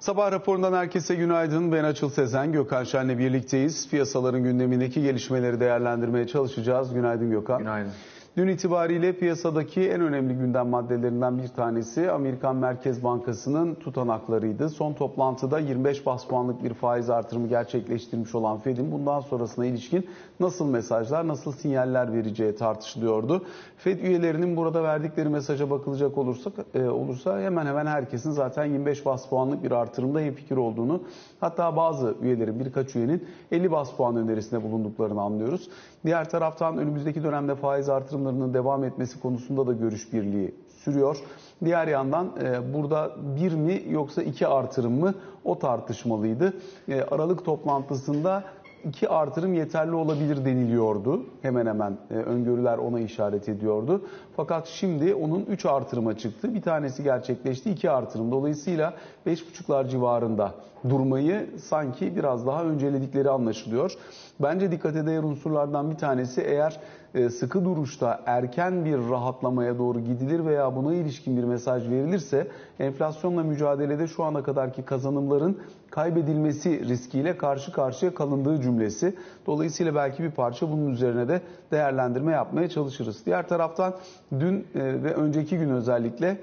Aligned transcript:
Sabah 0.00 0.32
raporundan 0.32 0.72
herkese 0.72 1.14
günaydın. 1.14 1.72
Ben 1.72 1.84
Açıl 1.84 2.10
Sezen, 2.10 2.52
Gökhan 2.52 2.84
Şen'le 2.84 3.18
birlikteyiz. 3.18 3.88
Piyasaların 3.90 4.42
gündemindeki 4.42 5.02
gelişmeleri 5.02 5.60
değerlendirmeye 5.60 6.26
çalışacağız. 6.26 6.94
Günaydın 6.94 7.30
Gökhan. 7.30 7.58
Günaydın. 7.58 7.92
Dün 8.36 8.48
itibariyle 8.48 9.12
piyasadaki 9.12 9.90
en 9.90 10.00
önemli 10.00 10.34
gündem 10.34 10.68
maddelerinden 10.68 11.38
bir 11.38 11.48
tanesi 11.48 12.10
Amerikan 12.10 12.56
Merkez 12.56 13.04
Bankası'nın 13.04 13.74
tutanaklarıydı. 13.74 14.68
Son 14.68 14.92
toplantıda 14.92 15.58
25 15.58 16.06
bas 16.06 16.26
puanlık 16.26 16.64
bir 16.64 16.74
faiz 16.74 17.10
artırımı 17.10 17.48
gerçekleştirmiş 17.48 18.34
olan 18.34 18.58
Fed'in 18.58 18.92
bundan 18.92 19.20
sonrasına 19.20 19.66
ilişkin 19.66 20.06
nasıl 20.40 20.66
mesajlar, 20.66 21.28
nasıl 21.28 21.52
sinyaller 21.52 22.12
vereceği 22.12 22.54
tartışılıyordu. 22.54 23.44
Fed 23.76 24.00
üyelerinin 24.00 24.56
burada 24.56 24.82
verdikleri 24.82 25.28
mesaja 25.28 25.70
bakılacak 25.70 26.18
olursa, 26.18 26.50
e, 26.74 26.84
olursa 26.84 27.40
hemen 27.40 27.66
hemen 27.66 27.86
herkesin 27.86 28.30
zaten 28.30 28.64
25 28.64 29.06
bas 29.06 29.28
puanlık 29.28 29.64
bir 29.64 29.70
artırımda 29.70 30.20
hemfikir 30.20 30.56
olduğunu 30.56 31.02
hatta 31.40 31.76
bazı 31.76 32.14
üyelerin 32.22 32.60
birkaç 32.60 32.96
üyenin 32.96 33.28
50 33.52 33.70
bas 33.70 33.92
puan 33.92 34.16
önerisinde 34.16 34.62
bulunduklarını 34.62 35.20
anlıyoruz. 35.20 35.68
Diğer 36.04 36.30
taraftan 36.30 36.78
önümüzdeki 36.78 37.22
dönemde 37.22 37.54
faiz 37.54 37.88
artırımlarının 37.88 38.54
devam 38.54 38.84
etmesi 38.84 39.20
konusunda 39.20 39.66
da 39.66 39.72
görüş 39.72 40.12
birliği 40.12 40.54
sürüyor. 40.68 41.16
Diğer 41.64 41.88
yandan 41.88 42.30
e, 42.42 42.74
burada 42.74 43.10
bir 43.36 43.52
mi 43.52 43.82
yoksa 43.88 44.22
iki 44.22 44.46
artırım 44.46 45.00
mı 45.00 45.14
o 45.44 45.58
tartışmalıydı. 45.58 46.54
E, 46.88 47.02
Aralık 47.02 47.44
toplantısında 47.44 48.44
iki 48.84 49.08
artırım 49.08 49.54
yeterli 49.54 49.94
olabilir 49.94 50.44
deniliyordu. 50.44 51.24
Hemen 51.42 51.66
hemen 51.66 51.98
e, 52.10 52.14
öngörüler 52.14 52.78
ona 52.78 53.00
işaret 53.00 53.48
ediyordu. 53.48 54.02
Fakat 54.40 54.66
şimdi 54.66 55.14
onun 55.14 55.44
3 55.44 55.66
artırıma 55.66 56.18
çıktı. 56.18 56.54
Bir 56.54 56.62
tanesi 56.62 57.02
gerçekleşti, 57.02 57.70
iki 57.70 57.90
artırım. 57.90 58.32
Dolayısıyla 58.32 58.94
5,5'lar 59.26 59.88
civarında 59.88 60.54
durmayı 60.88 61.46
sanki 61.64 62.16
biraz 62.16 62.46
daha 62.46 62.64
önceledikleri 62.64 63.30
anlaşılıyor. 63.30 63.92
Bence 64.40 64.70
dikkat 64.70 64.94
değer 64.94 65.22
unsurlardan 65.22 65.90
bir 65.90 65.96
tanesi 65.96 66.40
eğer 66.40 66.80
e, 67.14 67.30
sıkı 67.30 67.64
duruşta 67.64 68.20
erken 68.26 68.84
bir 68.84 68.98
rahatlamaya 69.10 69.78
doğru 69.78 70.00
gidilir 70.00 70.44
veya 70.44 70.76
buna 70.76 70.94
ilişkin 70.94 71.36
bir 71.36 71.44
mesaj 71.44 71.88
verilirse 71.88 72.48
enflasyonla 72.78 73.42
mücadelede 73.42 74.06
şu 74.06 74.24
ana 74.24 74.42
kadarki 74.42 74.82
kazanımların 74.82 75.58
kaybedilmesi 75.90 76.88
riskiyle 76.88 77.36
karşı 77.36 77.72
karşıya 77.72 78.14
kalındığı 78.14 78.60
cümlesi. 78.62 79.16
Dolayısıyla 79.46 79.94
belki 79.94 80.22
bir 80.22 80.30
parça 80.30 80.72
bunun 80.72 80.90
üzerine 80.90 81.28
de 81.28 81.40
değerlendirme 81.70 82.32
yapmaya 82.32 82.68
çalışırız. 82.68 83.26
Diğer 83.26 83.48
taraftan 83.48 83.94
dün 84.40 84.66
e, 84.74 85.02
ve 85.02 85.14
önceki 85.14 85.58
gün 85.58 85.70
özellikle 85.70 86.38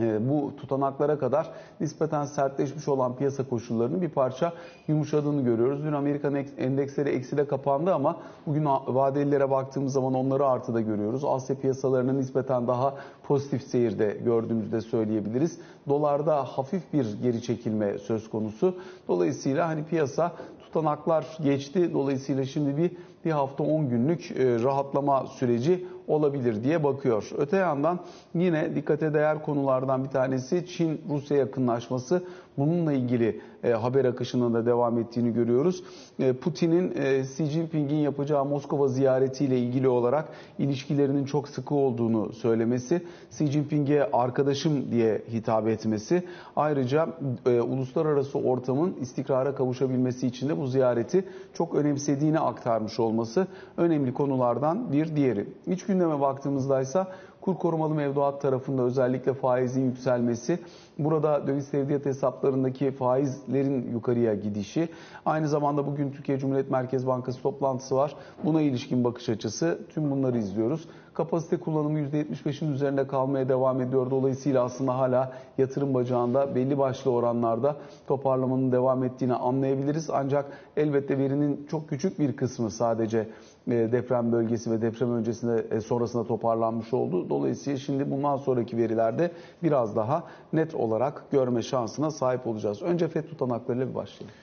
e, 0.00 0.28
bu 0.28 0.56
tutanaklara 0.56 1.18
kadar 1.18 1.50
nispeten 1.80 2.24
sertleşmiş 2.24 2.88
olan 2.88 3.16
piyasa 3.16 3.48
koşullarının 3.48 4.02
bir 4.02 4.08
parça 4.08 4.52
yumuşadığını 4.88 5.42
görüyoruz. 5.42 5.84
Dün 5.84 5.92
Amerikan 5.92 6.34
endeksleri 6.58 7.08
ekside 7.08 7.46
kapandı 7.46 7.94
ama 7.94 8.16
bugün 8.46 8.64
vadelilere 8.86 9.50
baktığımız 9.50 9.92
zaman 9.92 10.14
onları 10.14 10.46
artıda 10.46 10.80
görüyoruz. 10.80 11.24
Asya 11.24 11.56
piyasalarının 11.56 12.18
nispeten 12.18 12.66
daha 12.66 12.94
pozitif 13.22 13.62
seyirde 13.62 14.16
gördüğümüzde 14.24 14.80
söyleyebiliriz. 14.80 15.58
Dolarda 15.88 16.44
hafif 16.44 16.92
bir 16.92 17.06
geri 17.22 17.42
çekilme 17.42 17.98
söz 17.98 18.30
konusu. 18.30 18.74
Dolayısıyla 19.08 19.68
hani 19.68 19.84
piyasa 19.84 20.32
tutanaklar 20.60 21.26
geçti. 21.42 21.94
Dolayısıyla 21.94 22.44
şimdi 22.44 22.76
bir 22.76 22.90
bir 23.24 23.30
hafta 23.30 23.64
10 23.64 23.88
günlük 23.88 24.30
e, 24.30 24.62
rahatlama 24.62 25.26
süreci 25.26 25.86
olabilir 26.08 26.64
diye 26.64 26.84
bakıyor. 26.84 27.30
Öte 27.38 27.56
yandan 27.56 28.00
yine 28.34 28.74
dikkate 28.74 29.14
değer 29.14 29.42
konulardan 29.42 30.04
bir 30.04 30.08
tanesi 30.08 30.66
Çin-Rusya 30.66 31.36
yakınlaşması. 31.36 32.22
Bununla 32.58 32.92
ilgili 32.92 33.40
e, 33.64 33.70
haber 33.70 34.04
akışının 34.04 34.54
da 34.54 34.66
devam 34.66 34.98
ettiğini 34.98 35.32
görüyoruz. 35.32 35.82
E, 36.18 36.32
Putin'in 36.32 36.92
e, 36.96 37.20
Xi 37.20 37.46
Jinping'in 37.46 37.96
yapacağı 37.96 38.44
Moskova 38.44 38.88
ziyaretiyle 38.88 39.58
ilgili 39.58 39.88
olarak 39.88 40.28
ilişkilerinin 40.58 41.24
çok 41.24 41.48
sıkı 41.48 41.74
olduğunu 41.74 42.32
söylemesi, 42.32 43.02
Xi 43.30 43.46
Jinping'e 43.46 44.10
arkadaşım 44.12 44.90
diye 44.90 45.22
hitap 45.32 45.68
etmesi, 45.68 46.22
ayrıca 46.56 47.08
e, 47.46 47.60
uluslararası 47.60 48.38
ortamın 48.38 48.96
istikrara 49.00 49.54
kavuşabilmesi 49.54 50.26
için 50.26 50.48
de 50.48 50.58
bu 50.58 50.66
ziyareti 50.66 51.24
çok 51.54 51.74
önemsediğini 51.74 52.38
aktarmış 52.38 53.00
olması 53.00 53.46
önemli 53.76 54.14
konulardan 54.14 54.92
bir 54.92 55.16
diğeri. 55.16 55.48
İç 55.66 55.86
gündeme 55.86 56.20
baktığımızda 56.20 56.80
ise 56.80 57.06
kur 57.48 57.58
korumalı 57.58 57.94
mevduat 57.94 58.40
tarafında 58.40 58.82
özellikle 58.82 59.34
faizin 59.34 59.84
yükselmesi, 59.84 60.58
burada 60.98 61.46
döviz 61.46 61.70
tevdiat 61.70 62.06
hesaplarındaki 62.06 62.90
faizlerin 62.90 63.92
yukarıya 63.92 64.34
gidişi, 64.34 64.88
aynı 65.26 65.48
zamanda 65.48 65.86
bugün 65.86 66.10
Türkiye 66.12 66.38
Cumhuriyet 66.38 66.70
Merkez 66.70 67.06
Bankası 67.06 67.42
toplantısı 67.42 67.96
var. 67.96 68.16
Buna 68.44 68.60
ilişkin 68.60 69.04
bakış 69.04 69.28
açısı 69.28 69.78
tüm 69.94 70.10
bunları 70.10 70.38
izliyoruz. 70.38 70.88
Kapasite 71.18 71.56
kullanımı 71.56 72.00
%75'in 72.00 72.72
üzerinde 72.72 73.06
kalmaya 73.06 73.48
devam 73.48 73.80
ediyor. 73.80 74.10
Dolayısıyla 74.10 74.64
aslında 74.64 74.98
hala 74.98 75.32
yatırım 75.58 75.94
bacağında 75.94 76.54
belli 76.54 76.78
başlı 76.78 77.10
oranlarda 77.10 77.76
toparlamanın 78.06 78.72
devam 78.72 79.04
ettiğini 79.04 79.34
anlayabiliriz. 79.34 80.10
Ancak 80.10 80.44
elbette 80.76 81.18
verinin 81.18 81.66
çok 81.70 81.88
küçük 81.88 82.18
bir 82.18 82.36
kısmı 82.36 82.70
sadece 82.70 83.18
e, 83.66 83.70
deprem 83.70 84.32
bölgesi 84.32 84.70
ve 84.70 84.82
deprem 84.82 85.12
öncesinde 85.12 85.66
e, 85.70 85.80
sonrasında 85.80 86.24
toparlanmış 86.24 86.94
oldu. 86.94 87.28
Dolayısıyla 87.30 87.78
şimdi 87.78 88.10
bundan 88.10 88.36
sonraki 88.36 88.76
verilerde 88.76 89.30
biraz 89.62 89.96
daha 89.96 90.24
net 90.52 90.74
olarak 90.74 91.24
görme 91.30 91.62
şansına 91.62 92.10
sahip 92.10 92.46
olacağız. 92.46 92.82
Önce 92.82 93.08
FED 93.08 93.24
tutanaklarıyla 93.24 93.88
bir 93.88 93.94
başlayalım. 93.94 94.34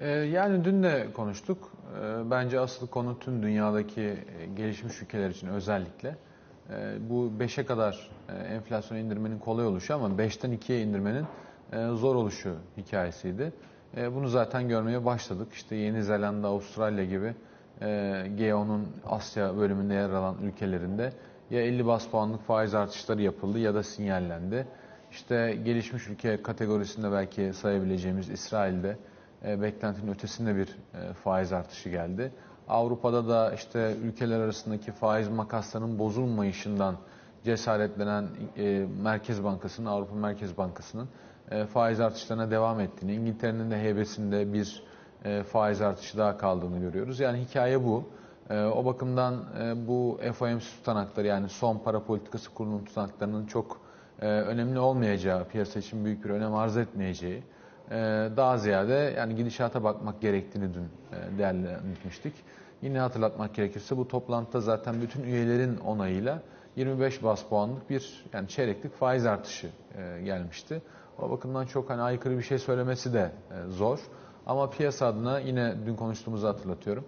Ee, 0.00 0.08
yani 0.08 0.64
dün 0.64 0.82
de 0.82 1.06
konuştuk. 1.14 1.72
Ee, 2.00 2.30
bence 2.30 2.60
asıl 2.60 2.86
konu 2.86 3.18
tüm 3.18 3.42
dünyadaki 3.42 4.00
e, 4.00 4.46
gelişmiş 4.56 5.02
ülkeler 5.02 5.30
için 5.30 5.46
özellikle. 5.46 6.16
Ee, 6.70 6.96
bu 7.10 7.32
5'e 7.40 7.66
kadar 7.66 8.10
enflasyon 8.48 8.98
indirmenin 8.98 9.38
kolay 9.38 9.66
oluşu 9.66 9.94
ama 9.94 10.08
5'ten 10.08 10.52
2'ye 10.52 10.82
indirmenin 10.82 11.26
zor 11.94 12.14
oluşu 12.14 12.54
hikayesiydi. 12.76 13.52
Bunu 13.96 14.28
zaten 14.28 14.68
görmeye 14.68 15.04
başladık. 15.04 15.52
İşte 15.52 15.76
Yeni 15.76 16.02
Zelanda, 16.02 16.48
Avustralya 16.48 17.04
gibi 17.04 17.34
G10'un 17.80 18.86
Asya 19.06 19.56
bölümünde 19.56 19.94
yer 19.94 20.10
alan 20.10 20.36
ülkelerinde 20.42 21.12
ya 21.50 21.62
50 21.62 21.86
bas 21.86 22.08
puanlık 22.08 22.46
faiz 22.46 22.74
artışları 22.74 23.22
yapıldı 23.22 23.58
ya 23.58 23.74
da 23.74 23.82
sinyallendi. 23.82 24.66
İşte 25.10 25.58
gelişmiş 25.64 26.08
ülke 26.08 26.42
kategorisinde 26.42 27.12
belki 27.12 27.52
sayabileceğimiz 27.52 28.30
İsrail'de 28.30 28.88
e, 28.88 28.96
beklentinin 29.44 30.12
ötesinde 30.12 30.56
bir 30.56 30.68
e, 30.68 31.12
faiz 31.12 31.52
artışı 31.52 31.88
geldi. 31.88 32.32
Avrupa'da 32.68 33.28
da 33.28 33.52
işte 33.52 33.94
ülkeler 34.02 34.40
arasındaki 34.40 34.92
faiz 34.92 35.28
makaslarının 35.28 35.98
bozulmayışından 35.98 36.96
cesaretlenen 37.44 38.28
e, 38.56 38.86
Merkez 39.02 39.44
Bankası'nın, 39.44 39.86
Avrupa 39.86 40.14
Merkez 40.14 40.58
Bankası'nın 40.58 41.08
e, 41.50 41.66
faiz 41.66 42.00
artışlarına 42.00 42.50
devam 42.50 42.80
ettiğini, 42.80 43.14
İngiltere'nin 43.14 43.70
de 43.70 43.78
heybesinde 43.78 44.52
bir 44.52 44.82
e, 45.24 45.42
faiz 45.42 45.80
artışı 45.82 46.18
daha 46.18 46.38
kaldığını 46.38 46.78
görüyoruz. 46.78 47.20
Yani 47.20 47.38
hikaye 47.38 47.84
bu. 47.84 48.04
E, 48.50 48.64
o 48.64 48.84
bakımdan 48.84 49.44
e, 49.60 49.86
bu 49.86 50.20
FOMC 50.34 50.64
tutanakları 50.64 51.26
yani 51.26 51.48
son 51.48 51.78
para 51.78 52.04
politikası 52.04 52.54
kurulunun 52.54 52.84
tutanaklarının 52.84 53.46
çok 53.46 53.80
e, 54.20 54.26
önemli 54.26 54.78
olmayacağı, 54.78 55.48
piyasa 55.48 55.78
için 55.78 56.04
büyük 56.04 56.24
bir 56.24 56.30
önem 56.30 56.54
arz 56.54 56.76
etmeyeceği, 56.76 57.36
e, 57.36 57.42
daha 58.36 58.58
ziyade 58.58 59.14
yani 59.16 59.36
gidişata 59.36 59.84
bakmak 59.84 60.20
gerektiğini 60.20 60.74
dün 60.74 60.82
e, 60.82 61.38
değerlendirmiştik. 61.38 62.32
Yine 62.82 62.98
hatırlatmak 62.98 63.54
gerekirse 63.54 63.96
bu 63.96 64.08
toplantıda 64.08 64.60
zaten 64.60 65.00
bütün 65.02 65.22
üyelerin 65.22 65.76
onayıyla 65.76 66.42
25 66.76 67.22
bas 67.22 67.44
puanlık 67.44 67.90
bir 67.90 68.24
yani 68.32 68.48
çeyreklik 68.48 68.96
faiz 68.96 69.26
artışı 69.26 69.70
e, 69.98 70.22
gelmişti. 70.22 70.82
O 71.18 71.30
bakımdan 71.30 71.66
çok 71.66 71.90
hani 71.90 72.02
aykırı 72.02 72.38
bir 72.38 72.42
şey 72.42 72.58
söylemesi 72.58 73.12
de 73.12 73.30
e, 73.50 73.70
zor. 73.70 73.98
Ama 74.46 74.70
piyasa 74.70 75.06
adına 75.06 75.38
yine 75.38 75.74
dün 75.86 75.96
konuştuğumuzu 75.96 76.48
hatırlatıyorum. 76.48 77.04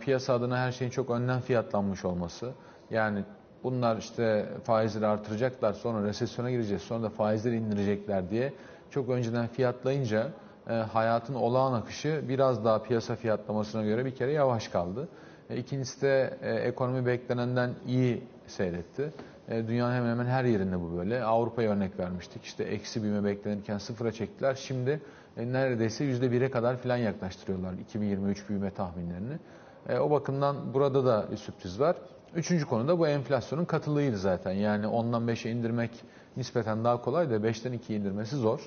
Piyasa 0.00 0.34
adına 0.34 0.58
her 0.58 0.72
şeyin 0.72 0.90
çok 0.90 1.10
önden 1.10 1.40
fiyatlanmış 1.40 2.04
olması. 2.04 2.52
Yani 2.90 3.24
bunlar 3.64 3.96
işte 3.96 4.48
faizleri 4.64 5.06
artıracaklar 5.06 5.72
sonra 5.72 6.08
resesyona 6.08 6.50
gireceğiz 6.50 6.82
sonra 6.82 7.02
da 7.02 7.08
faizleri 7.08 7.56
indirecekler 7.56 8.30
diye 8.30 8.52
çok 8.94 9.08
önceden 9.08 9.46
fiyatlayınca 9.46 10.30
e, 10.68 10.72
hayatın 10.72 11.34
olağan 11.34 11.72
akışı 11.72 12.24
biraz 12.28 12.64
daha 12.64 12.82
piyasa 12.82 13.16
fiyatlamasına 13.16 13.84
göre 13.84 14.04
bir 14.04 14.14
kere 14.14 14.32
yavaş 14.32 14.68
kaldı. 14.68 15.08
E, 15.50 15.56
ikincisi 15.56 16.02
de 16.02 16.38
e, 16.42 16.54
ekonomi 16.54 17.06
beklenenden 17.06 17.70
iyi 17.86 18.22
seyretti. 18.46 19.12
E, 19.48 19.68
dünyanın 19.68 19.94
hemen 19.94 20.10
hemen 20.10 20.26
her 20.26 20.44
yerinde 20.44 20.80
bu 20.80 20.96
böyle. 20.96 21.24
Avrupa'ya 21.24 21.70
örnek 21.70 21.98
vermiştik. 21.98 22.44
İşte 22.44 22.64
eksi 22.64 23.02
büyüme 23.02 23.24
beklenirken 23.24 23.78
sıfıra 23.78 24.12
çektiler. 24.12 24.54
Şimdi 24.54 25.00
e, 25.36 25.52
neredeyse 25.52 26.04
yüzde 26.04 26.32
bire 26.32 26.50
kadar 26.50 26.76
filan 26.76 26.96
yaklaştırıyorlar 26.96 27.72
2023 27.72 28.48
büyüme 28.48 28.70
tahminlerini. 28.70 29.38
E, 29.88 29.98
o 29.98 30.10
bakımdan 30.10 30.74
burada 30.74 31.06
da 31.06 31.26
bir 31.30 31.36
sürpriz 31.36 31.80
var. 31.80 31.96
Üçüncü 32.34 32.66
konu 32.66 32.88
da 32.88 32.98
bu 32.98 33.08
enflasyonun 33.08 33.64
katılığıydı 33.64 34.18
zaten. 34.18 34.52
Yani 34.52 34.86
ondan 34.86 35.22
5'e 35.22 35.50
indirmek 35.50 35.90
nispeten 36.36 36.84
daha 36.84 37.02
kolay 37.02 37.30
da 37.30 37.36
5'ten 37.36 37.72
2'ye 37.72 37.98
indirmesi 37.98 38.36
zor. 38.36 38.60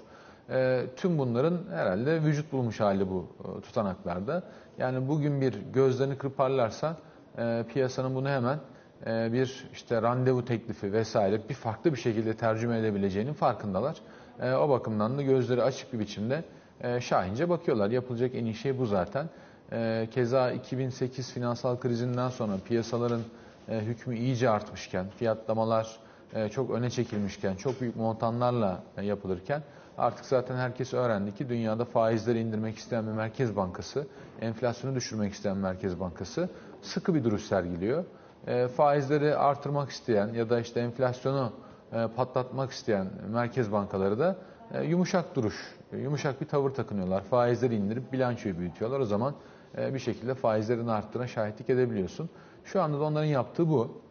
E, 0.50 0.86
tüm 0.96 1.18
bunların 1.18 1.60
herhalde 1.72 2.24
vücut 2.24 2.52
bulmuş 2.52 2.80
hali 2.80 3.10
bu 3.10 3.28
e, 3.40 3.62
tutanaklarda. 3.62 4.44
Yani 4.78 5.08
bugün 5.08 5.42
bir 5.42 5.54
gözlerini 5.74 6.18
kırparlarsa 6.18 6.98
e, 7.38 7.64
piyasanın 7.74 8.16
bunu 8.16 8.30
hemen 8.30 8.60
e, 9.06 9.34
bir 9.34 9.70
işte 9.74 10.02
randevu 10.02 10.46
teklifi 10.46 10.94
vesaire 10.94 11.50
bir 11.50 11.54
farklı 11.54 11.94
bir 11.94 11.98
şekilde 12.00 12.34
tercüme 12.34 12.80
edebileceğinin 12.80 13.34
farkındalar. 13.34 13.98
E, 14.42 14.54
o 14.54 14.70
bakımdan 14.70 15.18
da 15.18 15.22
gözleri 15.22 15.64
açık 15.64 15.94
bir 15.94 16.00
biçimde 16.00 16.44
e, 16.82 17.02
şahince 17.02 17.50
bakıyorlar. 17.50 17.90
Yapılacak 17.90 18.36
en 18.36 18.46
iyi 18.46 18.56
şey 18.56 18.80
bu 18.80 18.86
zaten. 18.86 19.30
E, 19.72 20.08
keza 20.12 20.52
2008 20.52 21.34
finansal 21.34 21.80
krizinden 21.80 22.30
sonra 22.30 22.54
piyasaların 22.66 23.22
e, 23.70 23.80
hükmü 23.80 24.18
iyice 24.18 24.50
artmışken, 24.50 25.06
fiyatlamalar 25.10 26.00
e, 26.34 26.50
çok 26.50 26.72
öne 26.72 26.90
çekilmişken, 26.90 27.56
çok 27.56 27.82
büyük 27.82 27.96
montanlarla 27.96 28.84
e, 28.98 29.06
yapılırken 29.06 29.64
artık 29.98 30.26
zaten 30.26 30.56
herkes 30.56 30.94
öğrendi 30.94 31.36
ki 31.36 31.50
dünyada 31.50 31.86
faizleri 31.86 32.40
indirmek 32.40 32.78
isteyen 32.78 33.08
bir 33.08 33.12
merkez 33.12 33.56
bankası, 33.56 34.08
enflasyonu 34.42 34.96
düşürmek 34.96 35.34
isteyen 35.34 35.58
merkez 35.58 36.00
bankası 36.00 36.50
sıkı 36.82 37.16
bir 37.16 37.24
duruş 37.24 37.44
sergiliyor. 37.44 38.06
E, 38.48 38.68
faizleri 38.68 39.36
artırmak 39.36 39.90
isteyen 39.90 40.28
ya 40.28 40.50
da 40.50 40.60
işte 40.60 40.80
enflasyonu 40.80 41.54
e, 41.94 42.08
patlatmak 42.16 42.72
isteyen 42.72 43.08
merkez 43.30 43.72
bankaları 43.72 44.20
da 44.20 44.36
e, 44.74 44.84
yumuşak 44.84 45.36
duruş, 45.36 45.56
e, 45.94 45.98
yumuşak 45.98 46.42
bir 46.42 46.46
tavır 46.46 46.70
takınıyorlar. 46.70 47.24
Faizleri 47.24 47.76
indirip 47.76 48.14
bilançoyu 48.14 48.58
büyütüyorlar. 48.58 49.00
O 49.00 49.06
zaman 49.06 49.34
e, 49.78 49.94
bir 49.94 50.00
şekilde 50.00 50.34
faizlerin 50.36 50.88
arttığına 50.88 51.28
şahitlik 51.28 51.70
edebiliyorsun. 51.70 52.30
Şu 52.66 52.82
anda 52.82 53.00
da 53.00 53.04
onların 53.04 53.26
yaptığı 53.26 53.70
bu. 53.70 54.02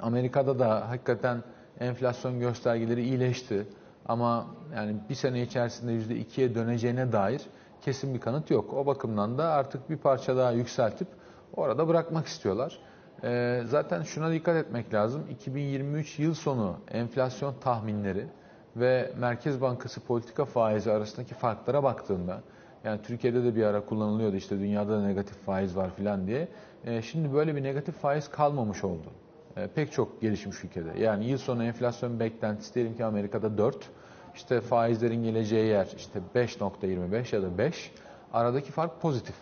Amerika'da 0.00 0.58
da 0.58 0.88
hakikaten 0.88 1.42
enflasyon 1.80 2.40
göstergeleri 2.40 3.02
iyileşti. 3.02 3.66
Ama 4.08 4.46
yani 4.74 4.96
bir 5.08 5.14
sene 5.14 5.42
içerisinde 5.42 5.92
%2'ye 5.92 6.54
döneceğine 6.54 7.12
dair 7.12 7.42
kesin 7.80 8.14
bir 8.14 8.20
kanıt 8.20 8.50
yok. 8.50 8.74
O 8.74 8.86
bakımdan 8.86 9.38
da 9.38 9.44
artık 9.44 9.90
bir 9.90 9.96
parça 9.96 10.36
daha 10.36 10.52
yükseltip 10.52 11.08
orada 11.54 11.88
bırakmak 11.88 12.26
istiyorlar. 12.26 12.78
Ee, 13.24 13.62
zaten 13.64 14.02
şuna 14.02 14.32
dikkat 14.32 14.56
etmek 14.56 14.94
lazım. 14.94 15.22
2023 15.30 16.18
yıl 16.18 16.34
sonu 16.34 16.76
enflasyon 16.90 17.54
tahminleri 17.60 18.26
ve 18.76 19.12
Merkez 19.18 19.60
Bankası 19.60 20.00
politika 20.00 20.44
faizi 20.44 20.92
arasındaki 20.92 21.34
farklara 21.34 21.82
baktığında 21.82 22.40
yani 22.84 23.02
Türkiye'de 23.02 23.44
de 23.44 23.56
bir 23.56 23.64
ara 23.64 23.84
kullanılıyordu 23.84 24.36
işte 24.36 24.58
dünyada 24.58 24.92
da 24.92 25.02
negatif 25.02 25.36
faiz 25.36 25.76
var 25.76 25.90
filan 25.96 26.26
diye. 26.26 26.48
Ee, 26.84 27.02
şimdi 27.02 27.34
böyle 27.34 27.56
bir 27.56 27.62
negatif 27.62 27.94
faiz 27.94 28.30
kalmamış 28.30 28.84
oldu. 28.84 29.10
Ee, 29.56 29.66
pek 29.74 29.92
çok 29.92 30.20
gelişmiş 30.20 30.64
ülkede. 30.64 30.98
Yani 31.00 31.24
yıl 31.24 31.38
sonu 31.38 31.64
enflasyon 31.64 32.20
beklentisi 32.20 32.74
diyelim 32.74 32.96
ki 32.96 33.04
Amerika'da 33.04 33.58
4. 33.58 33.76
İşte 34.34 34.60
faizlerin 34.60 35.22
geleceği 35.22 35.66
yer 35.68 35.88
işte 35.96 36.20
5.25 36.34 37.34
ya 37.36 37.42
da 37.42 37.58
5. 37.58 37.90
Aradaki 38.32 38.72
fark 38.72 39.02
pozitif. 39.02 39.34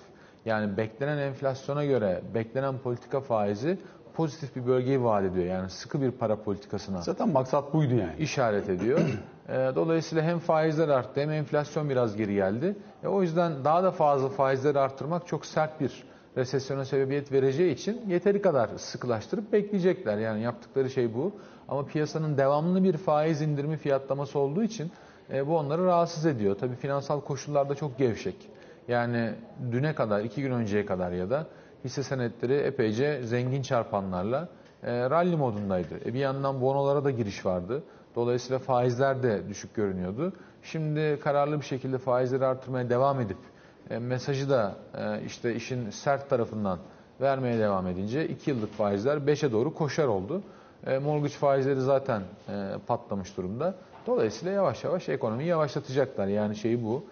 Yani 0.44 0.76
beklenen 0.76 1.18
enflasyona 1.18 1.84
göre 1.84 2.22
beklenen 2.34 2.78
politika 2.78 3.20
faizi 3.20 3.78
pozitif 4.14 4.56
bir 4.56 4.66
bölgeyi 4.66 5.04
vaat 5.04 5.24
ediyor. 5.24 5.46
Yani 5.46 5.70
sıkı 5.70 6.02
bir 6.02 6.10
para 6.10 6.36
politikasına 6.42 7.02
Zaten 7.02 7.28
maksat 7.28 7.74
buydu 7.74 7.94
yani. 7.94 8.12
işaret 8.18 8.68
ediyor. 8.68 8.98
E, 9.48 9.72
Dolayısıyla 9.74 10.24
hem 10.24 10.38
faizler 10.38 10.88
arttı 10.88 11.20
hem 11.20 11.30
enflasyon 11.30 11.90
biraz 11.90 12.16
geri 12.16 12.34
geldi. 12.34 12.76
E, 13.02 13.08
O 13.08 13.22
yüzden 13.22 13.64
daha 13.64 13.82
da 13.82 13.90
fazla 13.90 14.28
faizleri 14.28 14.78
arttırmak 14.78 15.26
çok 15.26 15.46
sert 15.46 15.80
bir 15.80 16.04
resesyona 16.36 16.84
sebebiyet 16.84 17.32
vereceği 17.32 17.72
için 17.72 18.02
yeteri 18.08 18.42
kadar 18.42 18.68
sıkılaştırıp 18.76 19.52
bekleyecekler. 19.52 20.18
Yani 20.18 20.42
yaptıkları 20.42 20.90
şey 20.90 21.14
bu. 21.14 21.32
Ama 21.68 21.86
piyasanın 21.86 22.38
devamlı 22.38 22.84
bir 22.84 22.96
faiz 22.96 23.42
indirimi 23.42 23.76
fiyatlaması 23.76 24.38
olduğu 24.38 24.62
için 24.62 24.90
e, 25.32 25.46
bu 25.46 25.58
onları 25.58 25.86
rahatsız 25.86 26.26
ediyor. 26.26 26.56
Tabii 26.60 26.76
finansal 26.76 27.20
koşullarda 27.20 27.74
çok 27.74 27.98
gevşek. 27.98 28.36
Yani 28.88 29.34
düne 29.72 29.94
kadar, 29.94 30.20
iki 30.20 30.42
gün 30.42 30.50
önceye 30.50 30.86
kadar 30.86 31.12
ya 31.12 31.30
da 31.30 31.46
hisse 31.84 32.02
senetleri 32.02 32.54
epeyce 32.54 33.22
zengin 33.22 33.62
çarpanlarla 33.62 34.48
e, 34.82 35.10
rally 35.10 35.36
modundaydı. 35.36 35.94
E, 36.04 36.14
bir 36.14 36.18
yandan 36.18 36.60
bonolara 36.60 37.04
da 37.04 37.10
giriş 37.10 37.46
vardı. 37.46 37.82
Dolayısıyla 38.14 38.58
faizler 38.58 39.22
de 39.22 39.48
düşük 39.48 39.74
görünüyordu. 39.74 40.32
Şimdi 40.62 41.18
kararlı 41.20 41.60
bir 41.60 41.64
şekilde 41.64 41.98
faizleri 41.98 42.46
artırmaya 42.46 42.90
devam 42.90 43.20
edip 43.20 43.38
e, 43.90 43.98
mesajı 43.98 44.50
da 44.50 44.74
e, 44.98 45.22
işte 45.26 45.54
işin 45.54 45.90
sert 45.90 46.30
tarafından 46.30 46.78
vermeye 47.20 47.58
devam 47.58 47.86
edince 47.86 48.28
2 48.28 48.50
yıllık 48.50 48.72
faizler 48.72 49.16
5'e 49.16 49.52
doğru 49.52 49.74
koşar 49.74 50.06
oldu. 50.06 50.42
E, 50.86 50.98
mortgage 50.98 51.34
faizleri 51.34 51.80
zaten 51.80 52.22
e, 52.48 52.72
patlamış 52.86 53.36
durumda. 53.36 53.74
Dolayısıyla 54.06 54.52
yavaş 54.54 54.84
yavaş 54.84 55.08
ekonomiyi 55.08 55.48
yavaşlatacaklar. 55.48 56.26
Yani 56.26 56.56
şeyi 56.56 56.84
bu, 56.84 57.04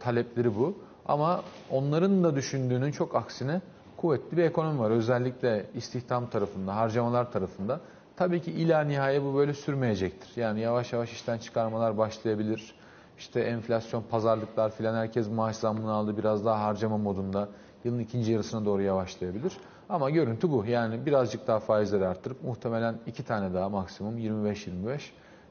talepleri 0.00 0.56
bu. 0.56 0.78
Ama 1.06 1.42
onların 1.70 2.24
da 2.24 2.36
düşündüğünün 2.36 2.90
çok 2.90 3.16
aksine 3.16 3.60
kuvvetli 3.96 4.36
bir 4.36 4.42
ekonomi 4.42 4.78
var. 4.78 4.90
Özellikle 4.90 5.66
istihdam 5.74 6.30
tarafında, 6.30 6.76
harcamalar 6.76 7.32
tarafında. 7.32 7.80
Tabii 8.16 8.42
ki 8.42 8.50
ila 8.50 8.80
nihaya 8.80 9.24
bu 9.24 9.34
böyle 9.34 9.54
sürmeyecektir. 9.54 10.40
Yani 10.40 10.60
yavaş 10.60 10.92
yavaş 10.92 11.12
işten 11.12 11.38
çıkarmalar 11.38 11.98
başlayabilir. 11.98 12.74
İşte 13.22 13.40
enflasyon, 13.40 14.04
pazarlıklar 14.10 14.70
filan 14.70 14.94
herkes 14.94 15.30
maaş 15.30 15.56
zammını 15.56 15.92
aldı 15.92 16.16
biraz 16.16 16.44
daha 16.44 16.64
harcama 16.64 16.98
modunda. 16.98 17.48
Yılın 17.84 17.98
ikinci 17.98 18.32
yarısına 18.32 18.64
doğru 18.64 18.82
yavaşlayabilir. 18.82 19.52
Ama 19.88 20.10
görüntü 20.10 20.50
bu. 20.50 20.64
Yani 20.66 21.06
birazcık 21.06 21.46
daha 21.46 21.60
faizleri 21.60 22.06
arttırıp 22.06 22.44
muhtemelen 22.44 22.94
iki 23.06 23.24
tane 23.24 23.54
daha 23.54 23.68
maksimum 23.68 24.18
25-25 24.18 25.00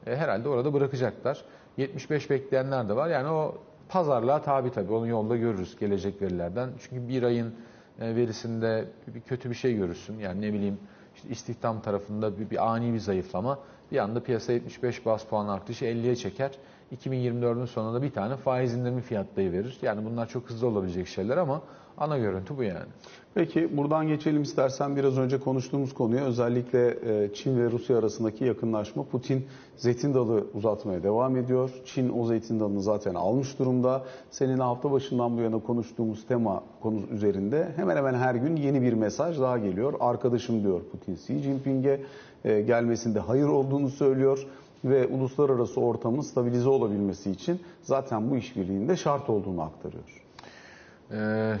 e, 0.06 0.16
herhalde 0.16 0.48
orada 0.48 0.72
bırakacaklar. 0.72 1.44
75 1.76 2.30
bekleyenler 2.30 2.88
de 2.88 2.96
var. 2.96 3.08
Yani 3.08 3.28
o 3.28 3.54
pazarlığa 3.88 4.42
tabi 4.42 4.70
tabii. 4.70 4.92
Onu 4.92 5.06
yolda 5.06 5.36
görürüz 5.36 5.78
gelecek 5.78 6.22
verilerden. 6.22 6.70
Çünkü 6.78 7.08
bir 7.08 7.22
ayın 7.22 7.54
e, 8.00 8.16
verisinde 8.16 8.84
bir 9.06 9.20
kötü 9.20 9.50
bir 9.50 9.54
şey 9.54 9.76
görürsün. 9.76 10.18
Yani 10.18 10.40
ne 10.40 10.52
bileyim 10.52 10.78
işte 11.14 11.28
istihdam 11.28 11.80
tarafında 11.80 12.38
bir, 12.38 12.50
bir 12.50 12.72
ani 12.72 12.94
bir 12.94 13.00
zayıflama. 13.00 13.58
Bir 13.92 13.98
anda 13.98 14.22
piyasa 14.22 14.52
75 14.52 15.06
bas 15.06 15.24
puan 15.24 15.48
artışı 15.48 15.84
50'ye 15.84 16.16
çeker. 16.16 16.50
2024'ün 16.92 17.64
sonunda 17.64 18.02
bir 18.02 18.10
tane 18.10 18.36
faiz 18.36 18.74
indirimi 18.74 19.00
fiyatlayı 19.00 19.52
verir. 19.52 19.78
Yani 19.82 20.04
bunlar 20.04 20.28
çok 20.28 20.50
hızlı 20.50 20.66
olabilecek 20.66 21.06
şeyler 21.06 21.36
ama 21.36 21.62
ana 21.98 22.18
görüntü 22.18 22.56
bu 22.56 22.62
yani. 22.62 22.88
Peki 23.34 23.76
buradan 23.76 24.08
geçelim 24.08 24.42
istersen 24.42 24.96
biraz 24.96 25.18
önce 25.18 25.40
konuştuğumuz 25.40 25.94
konuya 25.94 26.24
özellikle 26.24 26.88
e, 26.88 27.34
Çin 27.34 27.58
ve 27.58 27.70
Rusya 27.70 27.98
arasındaki 27.98 28.44
yakınlaşma. 28.44 29.04
Putin 29.04 29.46
zeytin 29.76 30.14
dalı 30.14 30.46
uzatmaya 30.54 31.02
devam 31.02 31.36
ediyor. 31.36 31.70
Çin 31.84 32.18
o 32.18 32.26
zeytin 32.26 32.60
dalını 32.60 32.82
zaten 32.82 33.14
almış 33.14 33.58
durumda. 33.58 34.04
Seninle 34.30 34.62
hafta 34.62 34.92
başından 34.92 35.36
bu 35.36 35.40
yana 35.40 35.58
konuştuğumuz 35.58 36.26
tema 36.26 36.62
konu 36.80 37.00
üzerinde 37.10 37.72
hemen 37.76 37.96
hemen 37.96 38.14
her 38.14 38.34
gün 38.34 38.56
yeni 38.56 38.82
bir 38.82 38.92
mesaj 38.92 39.40
daha 39.40 39.58
geliyor. 39.58 39.94
Arkadaşım 40.00 40.62
diyor 40.62 40.80
Putin 40.92 41.14
Xi 41.14 41.38
Jinping'e 41.38 42.00
e, 42.44 42.60
gelmesinde 42.60 43.20
hayır 43.20 43.46
olduğunu 43.46 43.88
söylüyor 43.88 44.46
ve 44.84 45.06
uluslararası 45.06 45.80
ortamın 45.80 46.20
stabilize 46.20 46.68
olabilmesi 46.68 47.30
için 47.30 47.60
zaten 47.82 48.30
bu 48.30 48.36
işbirliğinde 48.36 48.96
şart 48.96 49.30
olduğunu 49.30 49.62
aktarıyor. 49.62 50.22
Ee, 51.10 51.16